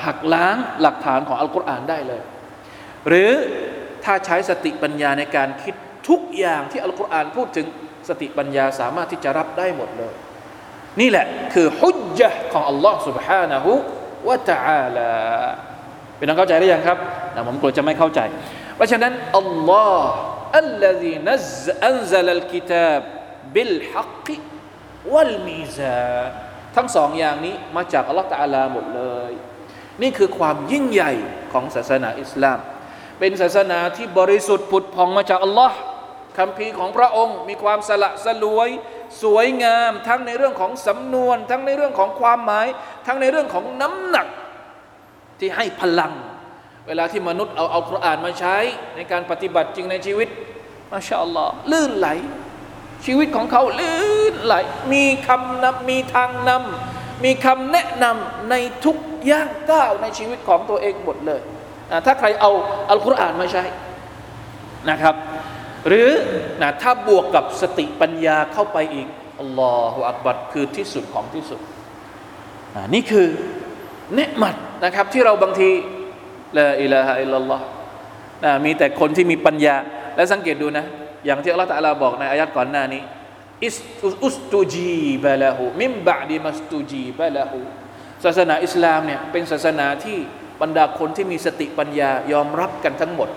[0.07, 2.23] หักล้างหลักฐานของอัลกุรอานได้เลย
[3.09, 3.33] หรือ
[4.05, 5.75] ถ้าใช้สติปัญญาในการคิด
[6.09, 7.67] ทุกอย่างที่อัลกุรอานพูดถึง
[8.09, 10.15] สติปัญญาสามารถที่จะรับได้หมดเลย
[11.01, 13.67] นี่แหละคือฮุจ จ์ของอัลลอฮ์ سبحانه
[14.27, 15.13] และ تعالى
[16.18, 16.98] เป็นน้องเข้าใจหรือยังครับ
[17.34, 18.20] แต่ผมกลัวจะไม่เข้าใจ
[18.76, 20.10] เพราะฉะนั้นอัลลอฮ์
[20.58, 21.48] อัลลอฮีนัซ
[21.88, 23.02] อันซัลลกิตาบ
[23.54, 24.28] บิลฮัก
[25.14, 26.00] วัลมีซา
[26.76, 29.34] ทั้งสองอย่างนี้มาจากอัลลอฮ์ตะอาลาหมดเลย
[30.02, 31.14] นี่คือความยิ่งใหญ่
[31.54, 32.60] ของศาสนาอิสลาม
[33.20, 35.78] เป็นศาสนาที่บริสุทธิ์ผุดผ่องมาจากอัลลอฮ์
[36.38, 38.70] คำพีของพระองค์ มีความสละสลวย
[39.22, 42.68] สวยงาม ทั้งในเรื่องของสำนวน ทั้งในเรื่องของความหมาย
[43.08, 44.28] ทั้งในเรื่องของน้ำหนัก
[45.44, 46.14] ที่ให้พลัง
[46.88, 48.58] เวลาที่มนุษย์เอาเอาคุรานมาใช้
[48.96, 50.30] ในการปฏิบัติจริงในชีวิต
[50.92, 52.08] มาชาอัลลอฮ์ลื่นไหล
[53.06, 54.54] ชีวิตของเขาลื่นไหล
[54.94, 58.98] มีคำนำมีทางนำมีคำแนะนำในทุก
[59.30, 61.42] ย่างก้าวในชีวิตของตัวเองหมดเลย
[62.06, 62.52] ถ้าใครเอา
[62.90, 63.64] อัลกุรอานมาใช้
[64.90, 65.16] นะครับ
[65.88, 66.10] หรือ
[66.62, 69.08] นะถ้าบวกกับสติปัญญาเข้าไปอีก
[69.40, 71.60] อัลลอฮฺอักบัดคือที่สุดของที่สุด
[72.94, 73.28] นี่คือ
[74.16, 75.70] เนืมัดนะครับ ที่เราบางที
[76.58, 77.66] ละอิลาฮะอิลลัลลอฮ์
[78.66, 79.76] มีแต่คนที่มีปัญญา
[80.16, 80.86] และสังเกตดูนะ
[81.26, 83.02] อย่างที่อัลลอฮฺตะลาบอกในอายัดก่อนหน้านี้
[83.66, 83.78] อิส
[84.26, 87.60] อุสตูจีบะละหูมิมบะดีมัสตูจีบะละหู
[88.24, 90.18] ศาสนาอิสลามเนี่ยเป็นศาสนาที่
[90.62, 93.30] บรรดาคนที่มีสติปัญญายอมรับกันทั้งหมด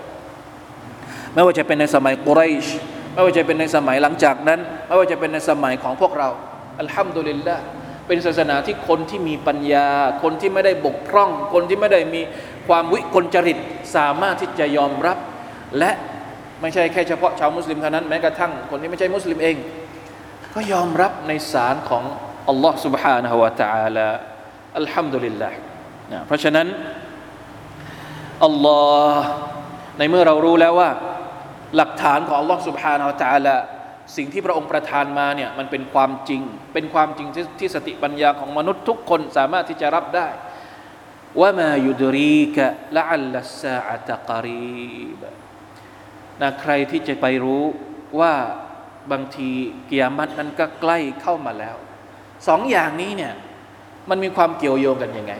[1.33, 2.65] ไม่ว่าจะเป็นในสมัยกุไรช
[3.13, 6.29] ไม่ว่าจะเป็นในสมัยหลังจากนั้น ไม่ว่าจะเป็นในสมัยของพวกเรา
[6.81, 7.55] อัลฮัมดุลิลละ
[8.06, 9.88] เป็นศาสนาที่คนที่มีปัญญา
[10.22, 12.20] คนที่ไม่ได้บกพร่อง คนที่ไม่ได้มี
[12.68, 13.58] ความวิกลจริต
[13.96, 15.18] สามารถที่จะยอมรับ
[15.78, 15.90] และ
[16.60, 19.56] ไม่ใช่แค่เฉพาะชาวมุสลิมเท่านั้นแม้กระทั่งคนที่ไม่ใช่มุสลิมเอง
[20.54, 22.04] ก็ยอมรับในสารของ
[22.48, 24.08] อัลลอฮ์ سبحانه และ تعالى
[24.78, 25.50] อัลฮัมดุลิลละ
[26.26, 26.66] เพราะฉะนั้น
[28.44, 28.80] อัลลอ
[29.12, 29.24] ฮ์
[29.98, 30.90] ในเมื่อเรารู้แล้วว่า
[31.76, 33.54] หลักฐานของอัลลอฮ์ سبحانه และ تعالى
[34.15, 36.41] สิ่งที่พระองค์ประทานมาเนี่ยมันเป็นความจริง
[36.73, 40.27] เป็นความจริงที่ที่สติปัญญาของมนุษย์ทุกคนสามารถที่จะรับได้
[41.39, 42.65] ว่ามายุดรีกะ
[42.97, 45.21] ละอัลลัสซาอะตะกรีบ
[46.41, 47.63] นะใครที่จะไปรู้
[48.19, 48.33] ว่า
[49.11, 49.49] บางที
[49.87, 51.75] เกียรตินั้นก็ใกล้เข้ามาแล้ว
[52.47, 53.33] สองอย่างนี้เนี่ย
[54.09, 55.33] มันมีความเกี่ยวโยงกันยังไง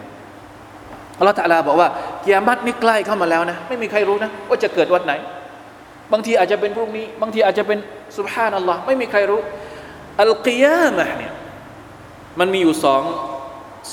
[1.18, 1.90] อัลลอฮฺตะลาบอกว่า
[2.22, 5.14] เกียรตินี่ใกล้เข้ามาแล้วนะไม่มีใครรู้นะว่าจะเกิดวันไหน
[6.14, 7.80] บางทีอาจจะเป็นพรุ่งนี้ บางทีอาจจะเป็น
[8.18, 9.42] สุบฮานัลลอฮ์ไม่มีใครรู้
[10.22, 11.34] อัลกิยามะเนี่ย
[12.40, 13.04] มันมีอยู่สอง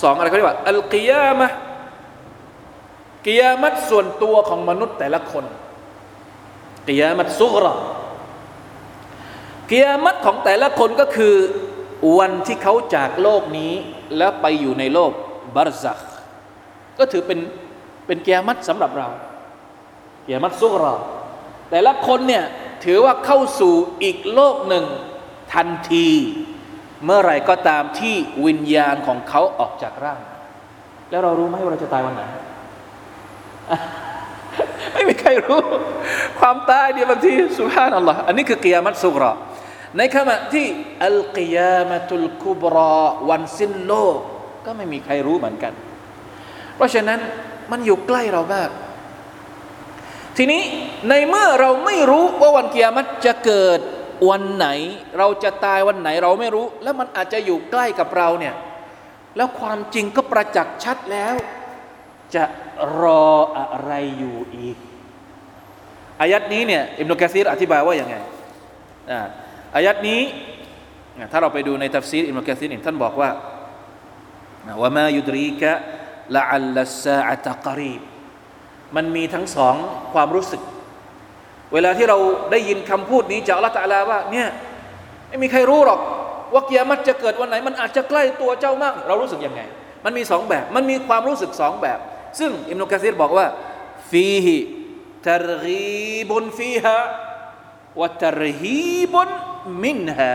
[0.02, 1.48] สองอะไรเขาเรียกว่า อัลกิยามะ
[3.26, 5.44] กิยามัตส่วนตัวของมนุษย์แต่ละคน
[6.88, 7.64] กิยามัตซุกร
[9.70, 11.34] กิยามัตของแต่ละคนก็คือ
[12.18, 13.72] วันที่เขาจากโลกนี้
[14.16, 15.12] แล้วไปอยู่ในโลก
[15.54, 15.98] บารซัก
[16.98, 17.38] ก็ถือเป็น
[18.06, 19.08] เป็นกิยามัตสำหรับเรา
[20.26, 20.84] กิยามัตซุกร
[21.70, 22.44] แต่ละคนเนี่ย
[22.84, 24.84] ถือว่าเข้าสู่อีกโลกหนึ่ง
[25.54, 26.08] ทันที
[27.04, 28.14] เมื่อไรก็ตามที่
[28.46, 30.20] วิญญาณของเขาออกจากร่าง
[31.10, 32.22] แล้วเรารู้ไหมว่าเราจะตายวันไหน
[34.92, 35.60] ไม่มีใครรู้
[36.40, 39.32] ความตายเดียวบางทีสุภาพนัลลอฮ์อันนี้คือกิยามัตสุกรอ
[39.98, 40.66] ในขณะที่
[41.04, 42.98] อัลกิยามะตุลกุบรอ
[43.30, 44.18] วันสิ้นโลก
[44.66, 45.72] ก็ไม่มีใครรู้เหมือนกัน
[46.76, 47.18] เพราะฉะนั้น
[47.70, 48.70] มันอยู่ใกล้เรามาก
[50.36, 50.62] ทีนี้
[51.08, 53.80] ในเมื่อเราไม่รู้ว่าวันเกิยามัตจะเกิด
[54.30, 54.66] วันไหน
[55.18, 58.54] เราจะตายวันไหนเราไม่รู้ แล้วมันอาจจะอยู่ใกล้กับเราเนี่ย
[59.36, 61.34] แล้วความจริงก็ประจักษ์ชัดแล้ว
[62.34, 62.44] จะ
[63.00, 64.76] รออะไรอยู่อีก
[66.20, 68.16] อายัดนี้เนี่ยอิมนุกะซีรอธิบายว่าอย่างไง
[69.74, 70.20] อายัดนี้
[71.32, 73.30] ถ้าเราไปดูในตัฟซีรอิมนุกะซีรท่านบอกว่า
[74.80, 75.70] ว่ามายุดรีกะ
[76.36, 78.02] ละอัลลัสซาอะตกรีบ
[78.96, 79.74] มันมีทั้งสอง
[80.14, 80.62] ความรู้สึก
[81.72, 82.18] เวลาที่เรา
[82.50, 84.48] ได้ยินคำพูดนี้จากอัลลอฮฺตะลาว่าเนี่ย
[85.28, 86.00] ไม่มีใครรู้หรอก
[86.52, 89.60] ว่ากิยามัตจะเกิดวันไหน มันอาจจะใกล้ตัวเจ้ามาก เรารู้สึกยังไง
[90.04, 91.98] มันมีสองแบบ มันมีความรู้สึกสองแบบ
[92.38, 93.46] ซึ่งอิบนุกะซีรบอกว่า
[94.10, 94.56] فيه
[95.28, 96.96] ตรกีบุนฟีฮะ
[98.00, 99.28] วะตรฮีบุน
[99.84, 100.34] มินฮะ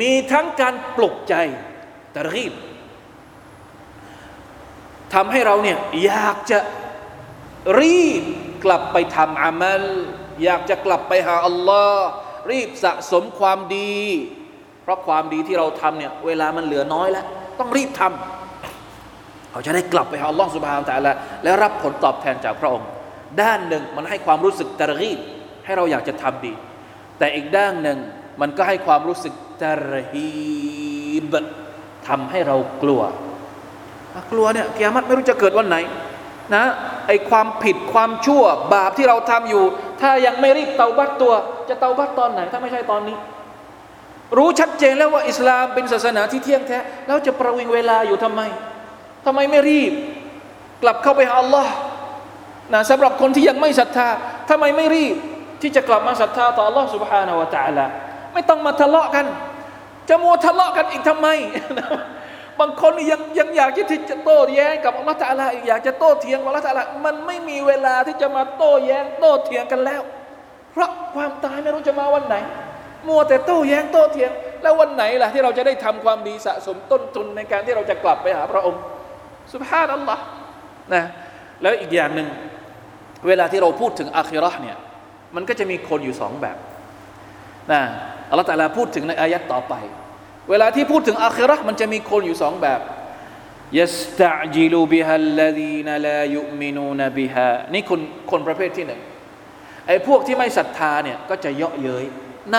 [0.00, 1.34] มีทั้งการปลุกใจ
[2.16, 2.52] ตรกีบ
[5.14, 6.58] ทำให้เราเนี่ยอยากจะ
[7.80, 8.24] รีบ
[8.64, 9.82] กลับไปทำอามัล
[10.44, 12.06] อยากจะกลับไปหาอัลลอฮ์
[12.50, 13.96] รีบสะสมความดี
[14.82, 17.24] เพราะความดีที่เราทำเนี่ยเวลามันเหลือน้อยแล้ว
[17.58, 22.88] ต้องรีบทำเขาจะได้กลับไปหาอัลลอฮ์สุบฮานตะละและรับผลตอบแทนจากพระองค์
[23.42, 25.18] ด้านหนึ่งมันให้ความรู้สึกตะรีบ
[25.64, 26.52] ให้เราอยากจะทำดี
[27.18, 27.98] แต่อีกด้านหนึ่ง
[28.40, 30.30] มันก็ให้ความรู้สึกตะรี
[31.32, 31.34] บ
[32.08, 33.02] ทำให้เรากลัว
[34.31, 35.77] กลัวเนี่ยกิยามัตไม่รู้จะเกิดวันไหน
[36.55, 36.63] นะ
[37.07, 39.63] ไอความผิดความชั่วบาปที่เราทำอยู่
[40.01, 41.33] ถ้ายังไม่รีบเตาบัตตัว
[41.69, 43.17] จะเตาบัตตอนไหน ถ้าไม่ใช่ตอนนี้
[44.37, 48.41] รู้ชัดเจนแล้วว่าอิสลามเป็นศาสนาที่เที่ยงแท้แล้วจะประวิงเวลาอยู่ทำไม
[49.25, 49.93] ทำไมไม่รีบ
[50.83, 51.71] กลับเข้าไปหาอัลลอฮ์
[52.73, 54.09] นะสำหรับคนที่ยังไม่ศรัทธา
[54.49, 55.15] ทำไมไม่รีบ
[55.61, 57.85] ที่จะกลับมาศรัทธาต่ออัลลอฮ์ سبحانه และ تعالى
[58.33, 59.25] ไม่ต้องมาทะเลาะกัน
[60.09, 61.27] จะมัวทะเลาะกันอีกทำไม
[62.60, 70.02] บางคนยังยังอยากที่จะโต้แย้งกับอัลลอฮฺตาลาอีกอยากจะโต้เถียงกับอัลลอฮฺตาลามันไม่มีเวลาที่จะมาโต้แย้งโต้เถียงกันแล้ว
[70.72, 72.36] เพราะความตายไม่รู้จะมาวันไหน
[73.06, 74.30] มัวแต่โต้แย้งโต้เถียง
[74.62, 78.80] แล้ววันไหนล่ะที่เราจะได้ทำความดีสะสมต้นทุนในการที่เราจะกลับไปหาพระองค์
[79.54, 80.22] สุบฮานัลลอฮ์
[80.94, 81.04] นะ
[81.62, 82.28] แล้วอีกอย่างหนึ่ง
[83.26, 84.76] เวลาที่เราพูดถึงอาคิราะห์เนี่ย
[85.34, 86.56] มันก็จะมีคนอยู่สองแบบ
[87.72, 87.80] นะ
[88.30, 89.74] อัลลอฮฺตาลาพูดถึงในอายัดต่อไป
[90.50, 92.80] เวลาที่พูดถึงอาครากมันจะมีคนอยู่สองแบบ
[93.78, 99.00] ยัสตะจิลูบิฮัลลดีนลายุมินูนบิฮะนี่คนคนประเภทที่หนึ่ง
[99.86, 102.04] ไอ้พวกที่ไม่ศรัทธาเนี่ยก็จะเยาะเย้ย
[102.50, 102.58] ไหน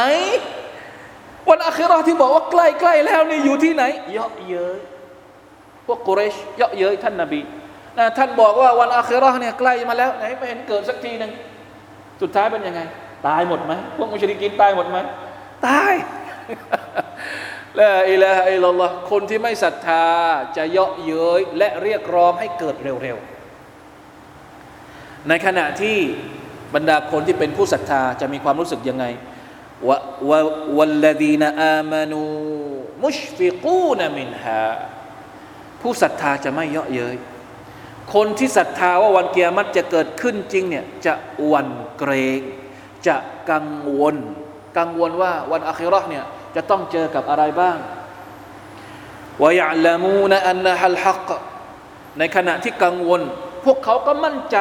[1.49, 4.79] วันอาคิรอที่บอกว่าใกล้ใกล้แล้วนี่อยู่ที่ไหน เยาะเย้ย
[5.85, 7.41] พวกกุเรชเยาะเย้ยท่านนาบี
[7.97, 11.31] นะท่านบอกว่าวันอาคิรอเนี่ยใกล้มาแล้วไหนไม่เห็นเกิดสักทีหนึ่ง
[12.21, 12.81] สุดท้ายเป็นยังไง
[13.27, 14.97] ตายหมดไหมพวกมุชริกินตายหมดไหม
[15.67, 15.93] ตาย
[17.77, 20.05] ละอิละอิลลัลลอฮ์คนที่ไม่ศรัทธา
[20.57, 25.97] จะเยาะเย้ยและเรียกร้องให้เกิดเร็วๆ ในขณะที่
[26.75, 29.05] บรรดาคนที่เป็นผู้ศรัทธาจะมีความรู้สึกยังไง
[29.87, 29.97] วะ
[30.29, 30.39] วะ
[30.77, 32.21] วัลลดีนอามานู
[33.03, 34.67] มุชฟิกูนมินฮา
[35.81, 37.15] ผู้ศรัทธาจะไม่เยาะเย้ย
[38.13, 41.13] คนที่ศรัทธาว่าวันเกียรติจะเกิดขึ้นจริงเนี่ยจะ
[41.51, 41.67] วัน
[41.99, 42.41] เกรง
[43.07, 43.15] จะ
[43.51, 43.67] กัง
[43.99, 44.15] วล
[44.77, 47.77] กังวลว่าวันอาคิราะห์เนี่ย จะต้องเจอกับอะไรบ้าง
[49.41, 51.29] วายะลามูนอันนะฮัลฮัก
[52.19, 53.21] ในขณะที่กังวล
[53.65, 54.57] พวกเขาก็มั่นใจ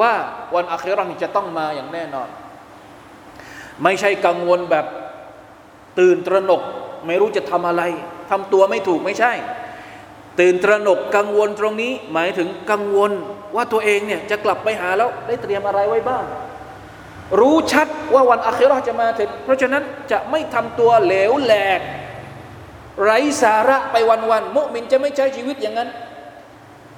[0.00, 0.12] ว่า
[0.54, 2.28] วันอาคิเราะห์นี้จะต้องมาอย่างแน่นอน
[3.82, 4.86] ไม่ใช่กังวลแบบ
[5.98, 6.62] ตื่นตระหนก
[7.06, 7.82] ไม่รู้จะทำอะไร
[8.30, 9.32] ทำตัวไม่ถูกไม่ใช่
[10.40, 13.10] ตื่นตระหนกกังวลตรงนี้ หมายถึงกังวล
[13.56, 16.24] ว่าตัวเองเนี่ยจะกลับไปหาแล้วได้เตรียมอะไรไว้บ้าง
[17.40, 21.80] รู้ชัดว่าวันอาคิราจะมาถึงเพราะฉะนั้นจะไม่ทำตัวเหลวแหลก
[23.02, 25.90] ไร้สาระไปวันๆมุมินจะไม่ใช้ชีวิตอย่างนั้น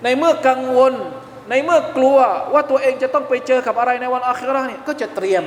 [0.02, 0.92] ในเมื่อกังวล
[1.50, 2.18] ในเมื่อกลัว
[2.54, 5.44] ว่าตัวเองจะต้องไปเจอกับอะไรในวันอาคิราเนี่ยก็จะเตรียม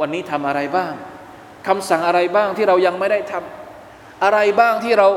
[0.00, 0.92] วันนี้ทำอะไรบ้าง
[1.68, 5.08] คำสั่งอะไรบ้างที่เรายังไม่ได้ทำอะไรบ้างที่เรา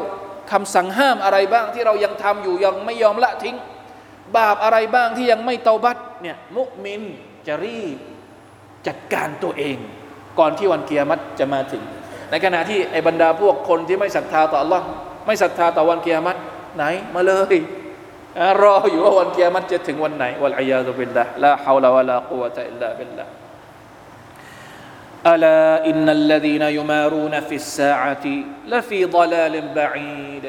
[0.52, 3.56] คำสั่งห้ามอะไรบ้างที่เรายังทำอยู่ยังไม่ยอมละทิ้ง
[4.38, 7.02] บาปอะไรบ้างที่ยังไม่เตาบัตเนี่ยมุมิน
[7.48, 7.98] จะรีบ
[8.88, 9.78] จัดการตัวเอง
[10.40, 11.84] ก่อนที่วันกิยามัตจะมาถึง
[12.32, 14.82] ในขณะที่ไอ้บรรดาพวกคนที่ไม่ศรัทธาต่อ อัลลอฮ์
[15.26, 16.40] ไม่ศรัทธาต่อวันกิยามัต
[16.76, 17.58] ไหนมาเลย
[18.62, 29.58] รออยู่ว่าวันกิยามัตจะถึงวันไหนوالعياذ بالله لا حول ولا قوة إلا بالله ألا إن الذين يمارون في الساعة لفي ضلال
[29.60, 30.46] بعيد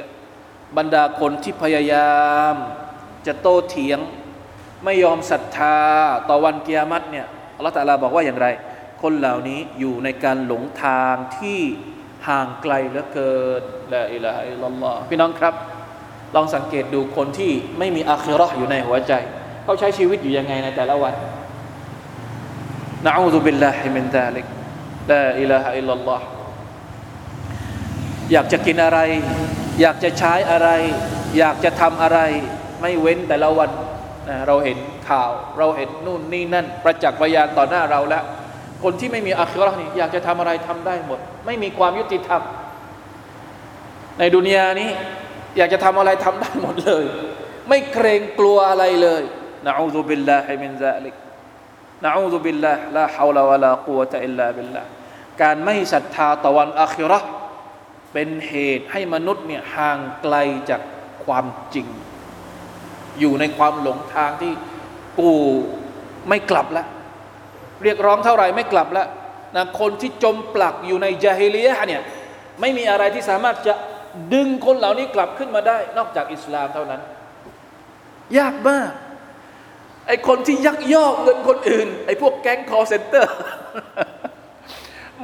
[0.77, 2.16] บรรดาคนที่พยายา
[2.53, 2.57] ม
[3.27, 3.99] จะโต้เถียง
[4.85, 5.79] ไม่ยอมศรัทธา
[6.29, 8.47] ต่อวันกิยามัตเนี่ย อัลลอฮฺตะลาบอกว่าอย่างไร
[9.03, 11.61] คนเหล่านี้อยู่ในการหลงทางที่
[12.29, 13.62] ห่างไกลเหลือเกิน
[13.94, 15.55] لا إله إلا اللهพี่น้องครับ
[16.35, 19.12] ลองสังเกตดูคนที่ไม่มีอาคิราะห์อยู่ในหัวใจ
[19.64, 21.14] เขาใช้ชีวิตอยู่ยังไงในแต่ละวัน
[23.07, 24.46] نعوذ بالله من ذلك
[25.11, 26.20] لا إله إلا الله
[28.33, 28.99] อยากจะกินอะไร
[29.81, 30.69] อยากจะใช้อะไร
[31.38, 32.19] อยากจะทำอะไร
[32.81, 33.71] ไม่เว้นแต่ละวัน
[34.28, 38.24] นะเราเห็นข่าว เราเห็นนู่นนี่นั่น ประจักษ์พยานต่อหน้าเราแล้ว
[38.82, 42.42] คนที่ไม่มีอาคิราะห์นี่อยากจะทำอะไรทำได้หมด ไม่มีความยุติธรรม
[44.18, 44.90] ในดุนยานี้
[45.56, 47.04] อยากจะทำอะไรทำได้หมดเลย
[47.68, 49.22] ไม่เกรงกลัวอะไรเลย
[49.66, 51.14] นะอูซุบิลลาฮิมินซาลิก
[52.04, 54.82] นะอูซุบิลลาฮ์ลาฮาวลาวะลากุวะตะอิลลาบิลลา
[55.42, 57.20] การไม่ศรัทธาต่อวันอาคิรา
[58.12, 60.36] เป็นเหตุให้มนุษย์เนี่ยห่างไกล
[60.70, 60.80] จาก
[61.24, 61.86] ความจริง
[63.21, 64.52] อยู่ในความหลงทางที่
[65.19, 65.33] กู
[66.29, 66.87] ไม่กลับแล้ว
[67.83, 69.08] เรียกร้องเท่าไหร่ไม่กลับแล้ว
[69.56, 72.02] นะคนที่จมปลักอยู่ในจาฮิลียะเนี่ย
[72.60, 73.75] ไม่มีอะไรที่สามารถจะ
[74.35, 77.00] ดึงคนเหล่านี้กลับขึ้นมาได้ นอกจากอิสลามเท่านั้น
[78.38, 78.90] ยากมาก
[80.06, 83.33] ไอคนที่ยักยอกเงินคนอื่น ไอพวกแก๊งคอลเซ็นเตอร์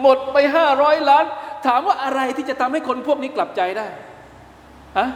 [0.01, 1.25] หมดไปห้าร้อยล้าน
[1.67, 3.87] ถามว่าอะไรที่จะทำให้คนพวกนี้กลับใจได้
[4.99, 5.09] ฮะ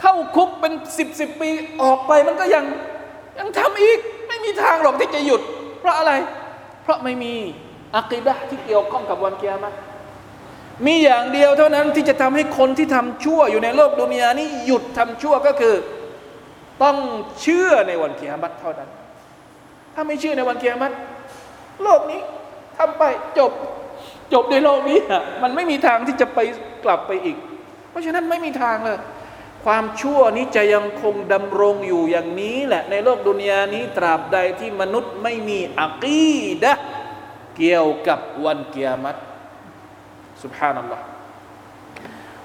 [0.00, 1.50] เข้าคุกเป็นสิบสิบปี
[1.82, 2.64] ออกไปมันก็ยัง
[3.38, 5.40] ยังทำอีก ไม่มีทางหรอกที่จะหยุด
[5.80, 6.12] เพราะอะไร
[6.82, 7.34] เพราะไม่มี
[7.96, 9.74] อักีดะที่เกี่ยวข้องกับวันเกียรติ
[10.86, 15.74] มีอย่างเดียวเท่านั้นที่จะทำให้คนที่ทำชั่วอยู่ในโลกดุนยานี้หยุดทำชั่วก็คือ
[16.82, 16.96] ต้อง
[17.40, 18.90] เชื่อในวันเกียรติเท่านั้น
[19.94, 20.94] ถ้าไม่เชื่อในวันเกียรติ
[21.82, 22.20] โลกนี้
[22.78, 23.02] ทำไป
[23.38, 23.52] จบ
[24.32, 24.98] จบในโลกนี้
[25.42, 26.38] มันไม่มีทางที่จะไป
[26.84, 27.36] กลับไปอีก
[27.90, 28.98] เพราะฉะนั้นไม่มีทางเลย
[29.66, 36.72] ความชั่วนี้จะยังคงดำรงอยู่อย่างนี้แหละในโลกดุนยานี้ตราบใดที่มนุษย์ไม่มีอักีดะ
[37.56, 39.20] เกี่ยวกับวันเกียรติ
[40.42, 41.04] สุบฮานัลลอฮ์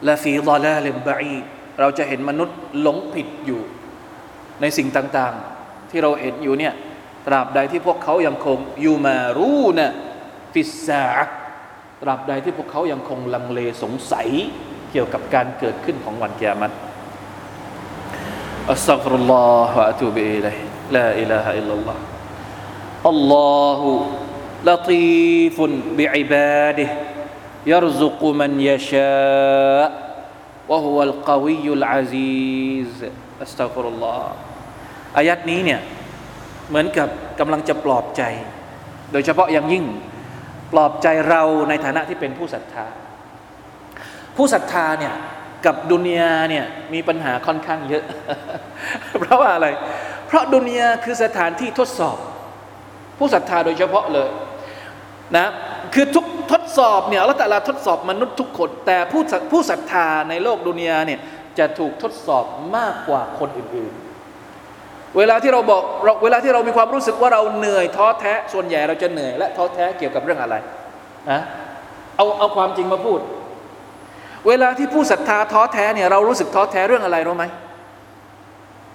[0.08, 1.38] ละฟีดอลาลิมบะอี
[1.80, 3.62] เราจะเห็นมนุษย์หลงผิดอยู่
[4.62, 6.74] ในสิ่งต่างๆ ที่เราเห็นอยู่เนี่ย
[7.28, 9.92] ตราบใดที่พวกเขายังคงอยู่มารู้นะ
[10.54, 11.06] ฟิสซา
[12.02, 14.28] ตราบใดที่พวกเขายังคงลังเลสงสัย
[14.92, 16.91] เกี่ยวกับการเกิดขึ้นของวันเกิยรตู
[20.17, 20.63] บิอิลัยฮิ
[20.95, 22.03] ลาอิลาฮะอิลลัลลอฮ์
[23.09, 23.91] อัลลอฮุ
[24.69, 26.95] ลตีฟุนบิอิบาดิห์
[27.67, 29.89] يرزق من يشاء
[30.71, 32.93] وهو القوي العزيز
[33.43, 34.23] استغفر الله
[35.17, 35.81] อายัดนี้เนี่ย
[36.69, 37.09] เหมือนกับ
[37.41, 38.23] กำลังจะปลอบใจ
[39.13, 39.85] โดยเฉพาะอย่างยิ่ง
[40.73, 42.87] ปลอบใจเราในฐานะที่เป็นผู้ศรัทธา
[44.37, 45.15] ผู้ศรัทธาเนี่ย
[45.66, 48.04] กับดุนยาเนี่ยมีปัญหาค่อนข้างเยอะ
[49.20, 49.68] เพราะว่าอะไร
[50.28, 52.18] เพราะดุนยาคือสถานที่ทดสอบ
[53.18, 54.30] ผู้ศรัทธาโดยเฉพาะเลย
[55.38, 55.48] นะ
[55.94, 61.20] คือทุกทดสอบเนี่ยอัลลอฮฺตะลาทดสอบมนุษย์ทุกคน แต่ผู้ผู้ศรัทธาในโลกดุนยาเนี่ย
[61.60, 62.46] จะถูกทดสอบ
[62.78, 70.56] มากกว่าคนอื่นๆ เวลาที่เราบอกเราเวลาที่เรามีความรู้สึกว่าเราเหนื่อยท้อแท้ส่วนใหญ่เราจะเหนื่อยและท้อแท้เกี่ยวกับเรื่องอะไร
[71.32, 71.42] นะ
[72.16, 73.20] เอาเอาความจริงมาพูด
[74.48, 77.46] เวลาที่ผู้ศรัทธาท้อแท้เนี่ยเรารู้สึกท้อแท้เรื่องอะไรรู้ไหม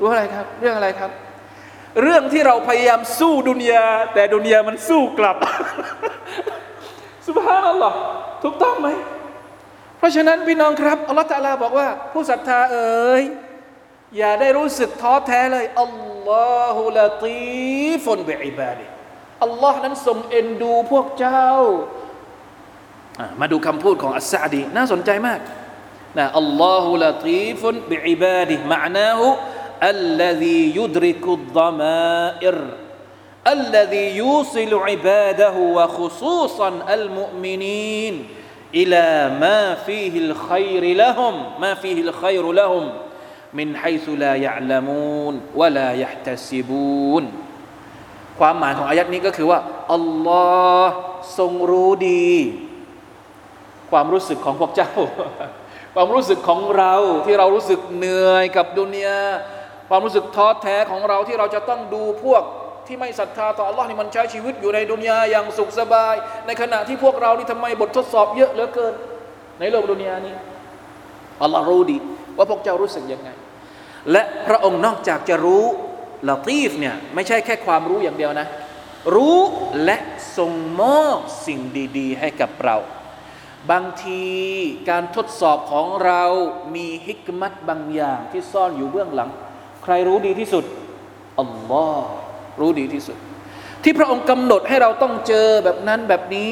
[0.01, 1.11] รู้อะไรครับ เรื่องอะไรครับ
[2.03, 5.37] เรื่องที่เราพยายามสู้ดุนยาแต่ดุนยามันสู้กลับ
[7.27, 7.97] สุบฮานัลลอฮ์
[8.43, 8.89] ถูกต้องไหม
[9.99, 13.23] เพราะฉะนั้นพี่น้องครับอัลลอฮฺตะลาบอกว่า ผู้ศรัทธาเอ๋ย
[14.17, 15.93] อย่าได้รู้สึกท้อแท้เลยอัล
[16.29, 16.31] ล
[16.61, 18.87] อฮุละตีฟุนบิอิบาดิ
[19.45, 21.49] อัลลอฮ์นั้นทรงเอ็นดูพวกเจ้า
[23.40, 25.40] มาดูคำพูดของอัสซาดีน่าสนใจมาก
[26.18, 29.28] นะอัลลอฮุละตีฟุนบิอิบาดิมะนาหู
[29.84, 32.58] الذي يدرك الضمائر
[33.48, 38.28] الذي يوصل عباده وخصوصا المؤمنين
[38.76, 42.90] إلى ما فيه الخير لهم ما فيه الخير لهم
[43.54, 47.24] من حيث لا يعلمون ولا يحتسبون
[48.40, 49.60] ความหมายของอายัดนี้ก็คือว่า
[49.94, 50.46] อัลลอ
[50.86, 50.96] ฮ์
[51.38, 52.32] ทรงรู้ดี
[53.91, 54.93] ความรู้สึกของพวกเจ้า
[55.95, 56.95] ความรู้สึกของเรา
[57.27, 59.21] ที่เรารู้สึกเหนื่อยกับดุนยา
[59.89, 62.43] ความรู้สึกท้อแท้ของเราที่เราจะต้องดูพวก
[62.87, 66.15] ที่ไม่ศรัทธาต่อ Allah นี่มันใช้ชีวิตอยู่ในดุนยาอย่างสุขสบาย
[66.47, 68.95] ในขณะที่พวกเรานี่ทำไมบททดสอบเยอะเหลือเกิน
[69.61, 70.35] ในโลกดุนยานี้
[71.43, 71.99] อัลลอฮ์รู้ดี
[72.37, 73.31] ว่าพวกเจ้ารู้สึกยังไง
[74.13, 75.65] และพระองค์นอกจากจะรู้
[76.29, 78.47] ละตีฟเนี่ยไม่ใช่แค่ความรู้อย่างเดียวนะ
[79.15, 79.39] รู้
[79.85, 79.97] และ
[80.37, 81.61] ทรงมอบสิ่ง
[81.99, 82.77] ดี ๆ ให้กับเรา
[83.71, 84.25] บางที
[84.91, 86.23] การทดสอบของเรา
[86.75, 89.31] มีฮิกมัตบางอย่างที่ซ่อนอยู่เบื้องหลัง
[89.83, 90.65] ใครรู้ดีที่สุด
[91.41, 92.11] อัลลอฮ์
[92.61, 93.17] รู้ดีที่สุด
[93.83, 96.51] ที่พระองค์กำหนดให้เราต้องเจอแบบนั้นแบบนี้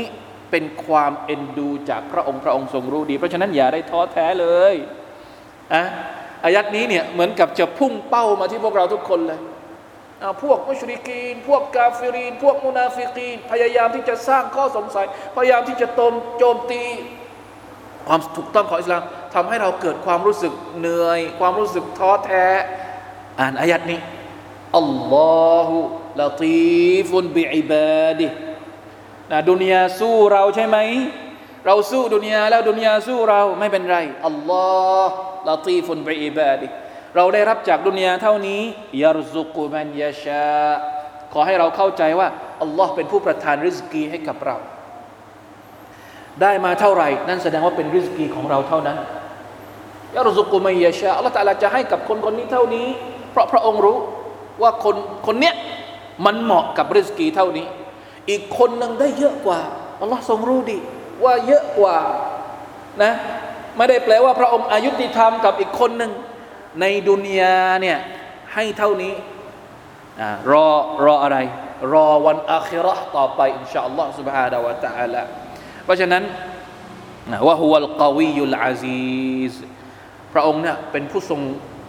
[0.50, 4.74] เป็นความเอ็นดูจากพระองค์พระองค์ทรงรู้ดี เพราะฉะนั้นอย่าได้ท้อแท้เลย
[5.74, 5.82] อะ
[6.44, 9.40] อายัดนี้เนี่ยเหมือนกับจะพุ่งเป้ามาที่พวกเราทุกคนเลย
[10.42, 15.06] พวก مشركين พวก كافرين พวก منافقين พยายามที่จะสร้างข้อสงสัย
[15.36, 16.82] พยายามที่จะโจมโจมตี
[18.06, 19.02] ความถูกต้องของอิสลาม
[19.34, 22.46] ทำให้เราเกิดความรู้สึกเหนื่อย ความรู้สึกท้อแท้
[23.40, 24.00] อ่านอายัดนี้
[24.78, 25.16] อัลล
[25.52, 25.78] อฮุ
[26.20, 28.26] ละตีฟุนบิอิบาดิ
[29.30, 30.78] นะดุนยาสู้เราใช่ไหม
[31.66, 34.66] เราสู้ดุนยาแล้วดุนยาสู้เราไม่เป็นไรอัลลอ
[35.04, 35.14] ฮ์
[35.48, 36.66] ละตีฟุนบิอิบาดิ
[37.16, 38.60] เราได้รับจากดุนยาเท่านี้
[39.02, 40.46] ยารซุกุมันยาชา
[41.32, 42.28] ขอให้เราเข้าใจว่า
[42.62, 44.56] อัลลอฮ์เป็นผู้ประทานริสกีให้กับเรา
[46.42, 48.98] ได้มาเท่าไหร่ นั่นแสดงว่าเป็นริสกีของเราเท่านั้น
[50.14, 52.86] ยารซุกุมันยาชาอัลลอฮ์ตะลาจะให้กับคนคนนี้เท่านี้
[53.30, 53.98] เพราะพระองค์รู้
[54.62, 54.96] ว่าคน
[55.26, 55.54] คนเนี้ย
[56.26, 57.66] มันเหมาะกับริสกีเท่านี้
[58.30, 59.60] อีกคนหนึ่งได้เยอะกว่า
[60.00, 60.78] อัลลอฮ์ทรงรู้ดี
[61.24, 61.96] ว่าเยอะกว่า
[63.02, 63.12] นะ
[63.76, 66.10] ไม่ได้แปลว่าพระองค์อายุติธรรมกับอีกคนหนึ่ง
[66.79, 67.97] ในดุนยาเนี่ย
[68.53, 69.13] ให้เท่านี้
[70.51, 70.67] รอ
[71.05, 71.37] รออะไร
[71.93, 75.21] รอวันอาคิรอต่อไปอินชาอัลลอฮ์ سبحانه และ تعالى
[75.85, 76.23] เพราะฉะนั้น
[77.47, 79.53] ว่าฮุวัลกวียุลอาซีซ
[80.33, 81.41] พระองค์เนี่ยเป็นผู้ทรง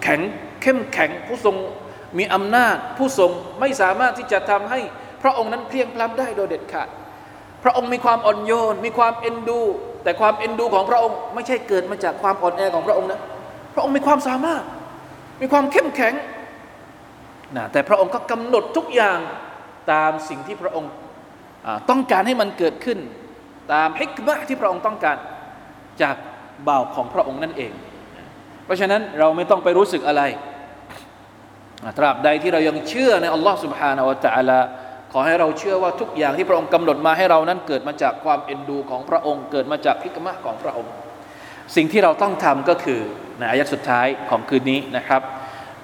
[0.03, 0.21] แข็ง
[0.63, 1.57] เข้มแข็งผู้ทรง
[2.19, 4.81] มีอำนาจ ผู้ทรงไม่สามารถที่จะทำให้
[5.23, 6.89] พระองค์นั้นเพียงพล้ำได้โดยเด็ดขาด
[7.65, 9.61] พระองค์มีความอ่อนโยน มีความเอ็นดู
[10.03, 13.21] แต่ความเอ็นดูของพระองค์ไม่ใช่เกิดมาจากความอ่อนแอของพระองค์นะ
[13.75, 14.63] พระองค์มีความสามารถ
[15.41, 16.15] มีความเข้มแข็ง
[17.57, 19.19] นะแต่พระองค์ก็กำหนดทุกอย่าง
[19.93, 20.91] ตามสิ่งที่พระองค์
[21.91, 22.99] ต้องการให้มันเกิดขึ้น
[23.73, 25.17] ตามฮิกมะที่พระองค์ต้องการ
[26.03, 26.17] จาก
[26.69, 27.73] บ่าวของพระองค์นั่นเอง
[28.65, 30.23] เพราะฉะนั้นเราไม่ต้องไปรู้สึกอะไร
[31.99, 34.61] ตราบใดที่เรายังเชื่อในอัลลอฮ์ سبحانه และ تعالى
[35.13, 40.93] ขอให้เราเชื่อว่าทุกอย่างที่พระองค์กำหนดมาให้เรานั้นเกิดมาจากความเอ็นดูของพระองค์ เกิดมาจากฮิกมะของพระองค์
[41.76, 43.00] สิ่งที่เราต้องทำก็คือ
[43.38, 45.22] ในอายะสุดท้ายของคืนนี้นะครับ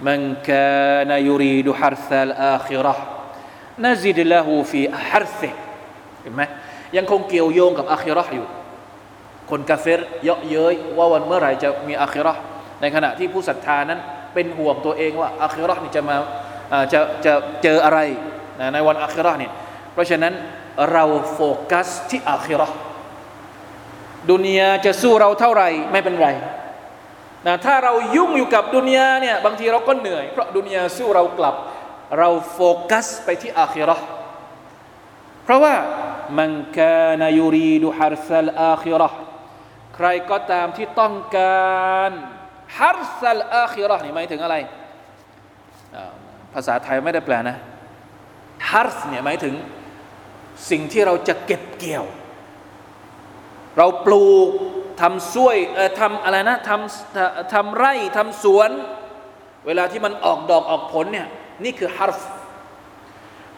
[0.07, 0.19] من
[0.49, 5.49] كان يريد حرث الآخرة نزد له في حرثه
[6.21, 6.41] เห็นไหม
[6.97, 8.45] ยังคงเกี่ยวโยงกับอาคิรออยู่
[9.49, 12.33] คนกาเฟรเยาะเย้ยว่าวันเมื่อไหร่จะมีอาคิรอ
[12.81, 13.99] ในขณะที่ผู้ศรัทธานั้น
[14.33, 16.15] เป็นห่วงตัวเองว่าอาคิรอนี่จะมา
[16.93, 17.99] จะจะเจออะไร
[18.73, 19.51] ในวันอาคิรอเนี่ย
[19.93, 20.33] เพราะฉะนั้น
[20.91, 21.03] เรา
[21.33, 21.39] โฟ
[21.71, 22.67] กัสที่อาคิรอ
[24.29, 26.29] ดุนยาจะสู้เราเท่าไหร่ไม่เป็นไร
[27.47, 31.55] นะถ้าเรายุ่งอยู่กับดุนยาเนี่ยบางทีเราก็เหนื่อย เพราะดุนยาสู้เรากลับ
[32.19, 32.59] เราโฟ
[32.89, 33.97] กัสไปที่อาคิรอ
[35.43, 35.75] เพราะว่า
[36.37, 39.09] من كان يريد حرث الآخرة
[39.95, 42.11] ใครก็ตามที่ต้องการ
[42.79, 44.55] حرث الآخرة นี่หมายถึงอะไร
[46.53, 47.57] ภาษาไทยไม่ได้แปลนะ
[48.69, 49.53] حرث เนี่ยหมายถึง
[50.69, 52.05] สิ่งที่เราจะเก็บเกี่ยว
[53.77, 54.49] เราปลูก
[55.01, 58.69] ทำซ้วยเอ่อทำอะไรนะทำทำไร่ทำสวน
[59.65, 61.27] เวลาที่มันออกดอกออกผลเนี่ย
[61.63, 62.21] นี่คือحرث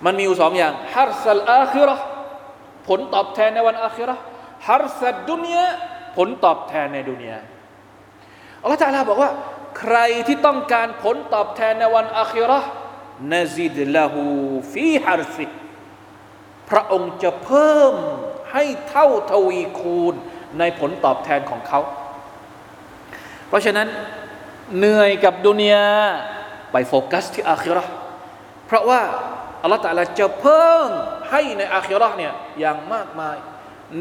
[0.05, 1.95] มันมีอยู่สองอย่างحرث الآخرة
[2.88, 4.16] ผลตอบแทนในวันอาคิรอ
[4.68, 5.66] حرث الدنيا
[6.18, 7.38] ผลตอบแทนในดุนยา
[8.61, 9.32] อัลลอฮฺ تعالى บอกว่า
[9.80, 9.97] ใคร
[10.28, 12.59] ที่ต้องการผลตอบแทนในวันอาคิรอ
[13.34, 15.45] نزد له في حرثه
[16.70, 17.95] พระองค์จะเพิ่ม
[18.54, 20.14] ให้เท่าทวีคูณ
[20.60, 21.80] ในผลตอบแทนของเขา
[23.47, 23.88] เพราะฉะนั้น
[24.78, 25.88] เหนื่อยกับดุนยา
[26.72, 27.84] ไปโฟกัสที่อาคิรอ
[28.68, 29.01] เพราะว่า
[29.62, 30.89] อัลลอฮฺตาลาจะเพิ่ม
[31.32, 33.38] ให้ในอาคิรอเนี่ยอย่างมากมาย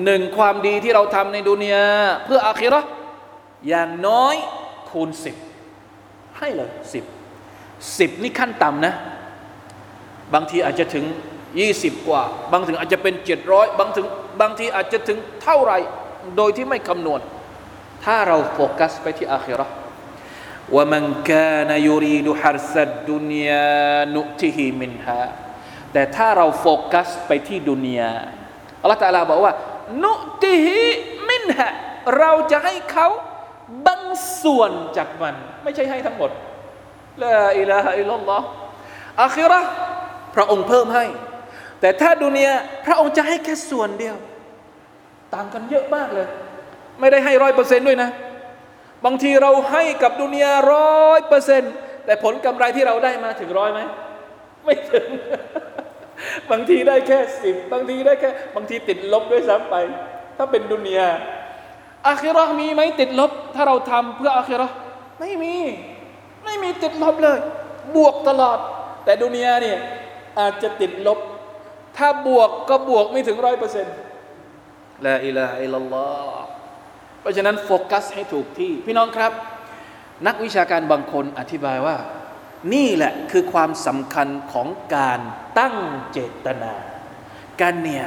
[0.04, 1.86] หนึ่งความดีที่เราทำในดุนยา
[2.24, 2.80] เพื่ออาคิรอ
[3.68, 4.36] อย่างน้อย
[4.90, 5.36] คูณสิบ
[6.38, 7.04] ให้เลยสิบ
[7.98, 8.94] สิบนี่ขั้นต่ำนะ
[10.34, 11.04] บางทีอาจจะถึง
[11.60, 12.22] ยี่สิบกว่า
[12.52, 14.06] บางถึงอาจจะเป็นเจ็ดร้อยบางถึง
[14.40, 15.72] บางทีอาจจะถึงเท่าไร
[16.36, 17.20] โดยที่ไม่คำนวณ
[18.04, 19.66] ถ้าเราโฟกัสไปที่อาคิรอ
[20.74, 25.24] ومن كان يريد حرث الدنيا نؤته منها
[25.92, 28.12] แต่ถ้าเราโฟกัสไปที่ดุนยา
[28.82, 29.52] อัลลอฮฺ تعالى บอกว่า
[30.04, 31.68] نؤته منها
[32.18, 33.08] เราจะให้เขา
[33.86, 34.02] บาง
[34.42, 36.30] ส่วนจากมัน ไม่ใช่ให้ทั้งหมด
[37.22, 38.46] لا إله إلا الله
[39.22, 39.60] อาคิรอ
[40.34, 41.04] พระองค์เพิ่มให้
[41.82, 42.54] แต่ถ้าดุนยา
[42.86, 44.16] พระองค์จะให้แค่ส่วนเดียว
[45.34, 46.26] ต่างกันเยอะมากเลย
[47.00, 48.10] ไม่ได้ให้ร้อยเปอร์เซนต์ด้วยนะ
[49.04, 51.72] บางทีเราให้กับดุนยาร้อยเปอร์เซนต์
[52.04, 53.80] แต่ผลกำไรที่เราได้มาถึงร้อยไหม
[54.64, 55.06] ไม่ถึง
[56.50, 59.76] บางทีได้แค่สิบบางทีได้แค่ บางทีติดลบด้วยซ้ำไป
[60.36, 61.08] ถ้าเป็นดุนยา
[62.06, 64.68] อาคิรอมีไหมติดลบ ถ้าเราทำเพื่ออาคิรอ
[65.20, 65.54] ไม่มี
[66.44, 67.38] ไม่มีติดลบเลย
[67.96, 68.58] บวกตลอด
[69.04, 69.78] แต่ดุนยาเนี่ย
[70.38, 71.18] อาจจะติดลบ
[71.96, 73.94] ถ้าบวกก็บวกไม่ถึงร้อยเปอร์เซ็นต์
[75.06, 76.46] ลาอิลาฮะอิลลัลลอฮ์
[77.20, 79.32] เพราะฉะนั้นโฟกัสให้ถูกที่ พี่น้องครับ
[80.26, 81.96] นักวิชาการบางคนอธิบายว่า
[82.74, 85.20] นี่แหละคือความสำคัญของการ
[85.58, 85.76] ตั้ง
[86.12, 86.74] เจตนา
[87.60, 88.06] การเนี่ย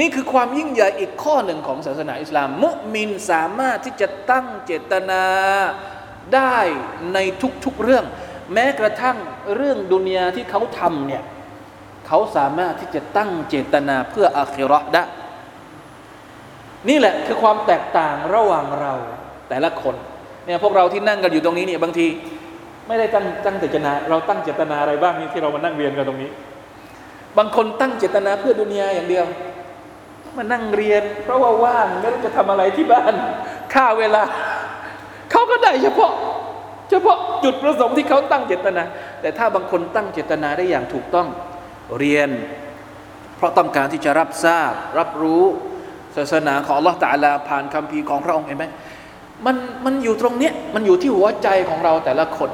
[0.00, 5.24] นี่คือความยิ่งใหญ่อีกข้อหนึ่งของศาสนาอิสลาม มุมินสามารถที่จะตั้งเจตนา
[6.34, 6.58] ได้
[7.14, 7.18] ใน
[7.64, 8.04] ทุกๆเรื่อง
[8.52, 9.16] แม้กระทั่ง
[9.54, 11.22] เรื่องดุนยาที่เขาทำเนี่ย
[12.06, 15.02] เขาสามารถที่จะตั้งเจตนาเพื่ออาคิรอได้
[16.88, 18.92] นี่แหละคือความแตกต่างระหว่างเรา
[19.48, 19.94] แต่ละคน
[20.44, 22.06] เนี่ยพวกเราที่นั่งกันอยู่ตรงนี้เนี่ยบางที
[22.86, 26.30] ไม่ได้ตั้งตั้งเจตนา เราตั้งเจตนาอะไรบ้างนี่ที่เรามานั่งเรียนกันตรงนี้
[27.38, 29.24] บางคนตั้งเจตนาเพื่อดุนยาอย่างเดียว
[30.36, 33.14] มานั่งเรียน เพราะว่าว่างไม่รู้จะทำอะไรที่บ้าน
[33.74, 34.22] ค่าเวลา
[35.30, 36.12] เขาก็ได้เฉพาะ
[36.90, 38.82] เฉพาะจุดประสงค์ที่เขาตั้งเจตนา
[39.20, 41.28] แต่ถ้าบางคนตั้งเจตนาได้อย่างถูกต้อง
[41.98, 42.30] เรียน
[43.36, 45.44] เพราะต้องการที่จะรับทราบ รับรู้
[46.16, 48.64] ศาสนาของอัลลอฮฺตาลาผ่านคำพีของพระองค์เห็นไหม
[49.46, 52.50] มันมันอยู่ตรงเนี้ยมันอยู่ที่หัวใจของเราแต่ละคน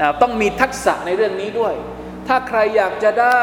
[0.00, 1.74] นะต้องมีทักษะในเรื่องนี้ด้วย
[2.28, 3.42] ถ้าใครอยากจะได้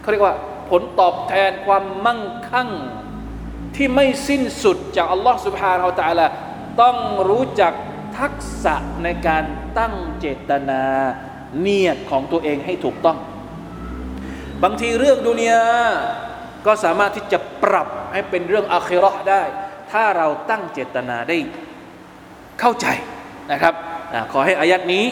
[0.00, 0.36] เขาเรียกว่า
[0.70, 2.70] ผลตอบแทนความมั่งคั่ง
[3.76, 6.26] ที่ไม่สิ้นสุดจากอัลลอฮฺสุบฮานาอัลตะลา
[6.82, 6.96] ต้อง
[7.28, 7.72] รู้จัก
[8.18, 9.44] ทักษะในการ
[9.78, 10.82] ตั้งเจตนา
[11.60, 13.18] เนียดของตัวเองให้ถูกต้อง
[14.62, 15.62] บางทีเรื่องดุนยา
[16.66, 19.42] ก็สามารถที่จะปรับให้เป็นเรื่องอาคิรอได้
[19.92, 21.36] ถ้าเราตั้งเจตนาได้
[22.60, 22.86] เข้าใจ
[23.52, 23.74] นะครับ
[24.12, 25.04] อขอให้อายัดนี้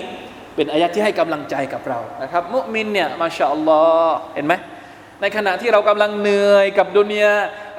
[0.55, 4.55] เป็นอายัดที่ให้กำลังใจกับเรานะครับ มุมินเนี่ยมาชาอัลลอฮ์เห็นไหม
[5.21, 7.33] ในขณะที่เรากำลังเหนื่อยกับดุนยา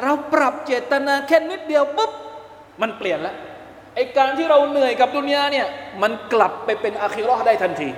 [0.04, 2.12] เราปรับเจตนาแค่นิดเดียวปุ๊บ
[2.82, 3.36] มันเปลี่ยนแล้ว
[3.96, 5.68] ไอการที่เราเหนื่อยกับดุนยาเนี่ย
[6.02, 7.90] มันกลับไปเป็นอาคิราะห์ได้ทันที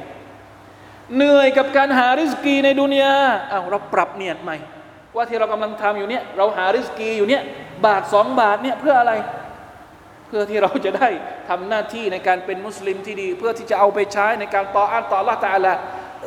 [1.16, 3.16] เหนื่อยกับการหาริสกีในดุนยา
[3.50, 4.58] เอาเราปรับเนียดใหม่
[5.16, 7.44] ว่าที่เรากำลังทำอยู่เนี่ยเราหาริสกีอยู่เนี่ย
[7.86, 9.14] บาทสองบาทเนี่ยเพื่ออะไร
[10.28, 11.10] เพื่อที่เราจะได้
[11.50, 15.74] ทำหน้าที่ในการเป็นมุสลิมที่ดี เพื่อที่จะเอาไปใช้ในการต่ออันต่อละตาละ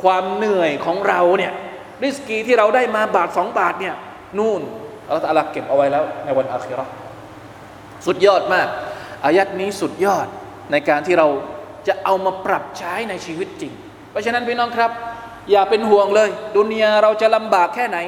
[0.01, 1.53] ความเหนื่อยของเราเนี่ย
[2.03, 3.95] ริสกีที่เราได้มาบาทสองบาทเนี่ย
[4.37, 4.61] นู่น
[5.07, 6.91] อัลลอฮฺตะอาลาเก็บเอาไว้แล้วในวันอาคิราะห์
[8.05, 8.67] สุดยอดมาก
[9.25, 10.27] อายัดนี้สุดยอด
[10.71, 11.27] ในการที่เรา
[11.87, 13.73] จะเอามาปรับใช้ในชีวิตจริง
[14.16, 14.90] ราะฉะนั้นพี่น้องครับ
[15.50, 17.98] อย่าเป็นห่วงเลย ดุนยาเราจะลำบากแค่ไหน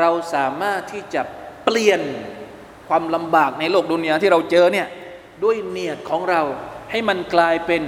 [0.00, 1.22] เราสามารถที่จะ
[1.64, 2.00] เปลี่ยน
[2.88, 4.86] ความลำบากในโลกดุนยาที่เราเจอเนี่ย
[5.44, 6.42] ด้วยเนียดของเรา
[6.90, 7.82] ให้มันกลายเป็น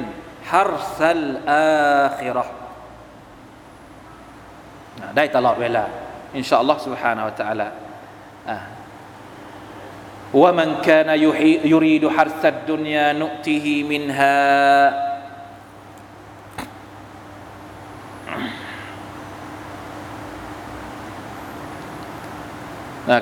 [0.50, 2.54] ฮาร์ซัลอาคิเราะห์
[5.16, 5.84] ได้ตลอดเวลา
[6.36, 7.68] อินชาอัลลอฮ์ سبحانه และ تعالى
[10.42, 11.10] ว่ามัน كان
[11.74, 14.38] يريد حرث الدنيا نؤته منها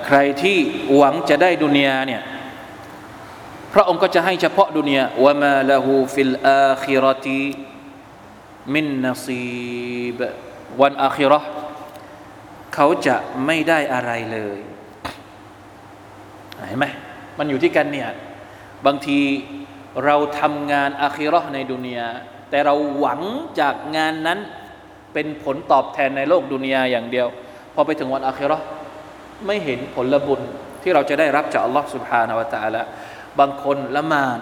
[0.06, 0.58] ใครที่
[0.96, 2.22] หวังจะได้ดุนยาเนี่ย
[3.74, 7.44] พระองค์ก็จะให้เฉพาะดุนยาว่ามาละหูฟิลอาคิรติ
[8.74, 9.44] มินนซี
[10.18, 10.20] บ
[10.82, 11.50] วันอาคิราะห์
[12.76, 13.16] เขาจะ
[13.46, 14.60] ไม่ได้อะไรเลย
[16.68, 16.86] เห็นไหม
[17.38, 18.10] มันอยู่ที่กันเนี่ย
[18.86, 19.20] บางที
[20.06, 22.08] เราทำงานอาคิราะห์ในดุนยา
[22.50, 23.22] แต่เราหวัง
[23.60, 24.40] จากงานนั้น
[25.14, 27.28] เป็นผลตอบแทนในโลกดุนยาอย่างเดียว
[27.74, 28.66] พอไปถึงวันอาคิราะห์
[29.46, 30.42] ไม่เห็นผลบุญ
[30.82, 32.82] ที่เราจะได้รับจากอัลลอฮ์สุบฮานาวะตาละ
[33.40, 34.40] บางคนละมาน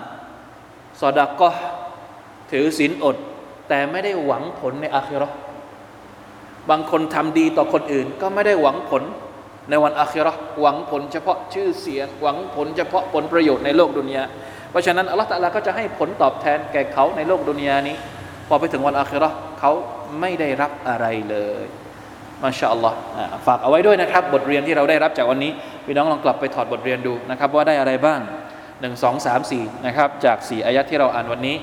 [1.01, 1.49] สอดาก็
[2.51, 3.17] ถือศีลอด
[3.69, 5.29] แต่ไม่ได้หวังผลในอาคิรอ
[6.69, 9.03] บางคนทำดีต่อคนอื่น ก็ไม่ได้หวังผล
[9.69, 14.23] ในวันอาคิรอหวังผลเฉพาะชื่อเสียง หวังผลเฉพาะผลประโยชน์ในโลกดุนยา
[14.71, 17.95] เพราะฉะนั้นอัลลอฮฺตาลาก็จะให้ผลตอบแทนแก่เขาในโลกดุนยานี้
[18.47, 19.29] พอไปถึงวันอาคิรอ
[19.59, 19.71] เขา
[20.19, 21.67] ไม่ได้รับอะไรเลย
[22.42, 22.96] มาชาอัลลอฮ์
[23.46, 25.50] ฝากเอาไว้ด้วยนะครับ บทเรียนที่เราได้รับจากวันนี้
[25.84, 28.20] พี่น้องลองกลับไปถอดบทเรียนดูนะครับ ว่าได้อะไรบ้าง
[28.80, 31.56] หนึ่งสองสามสี่นะครับจากสี่อายัดที่เราอ่านวันนี้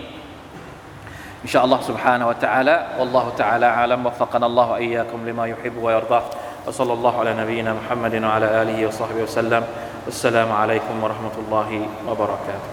[1.43, 6.21] إن شاء الله سبحانه وتعالى والله تعالى أعلم وفقنا الله وإياكم لما يحب ويرضى
[6.67, 9.63] وصلى الله على نبينا محمد وعلى آله وصحبه وسلم
[10.05, 11.69] والسلام عليكم ورحمة الله
[12.07, 12.69] وبركاته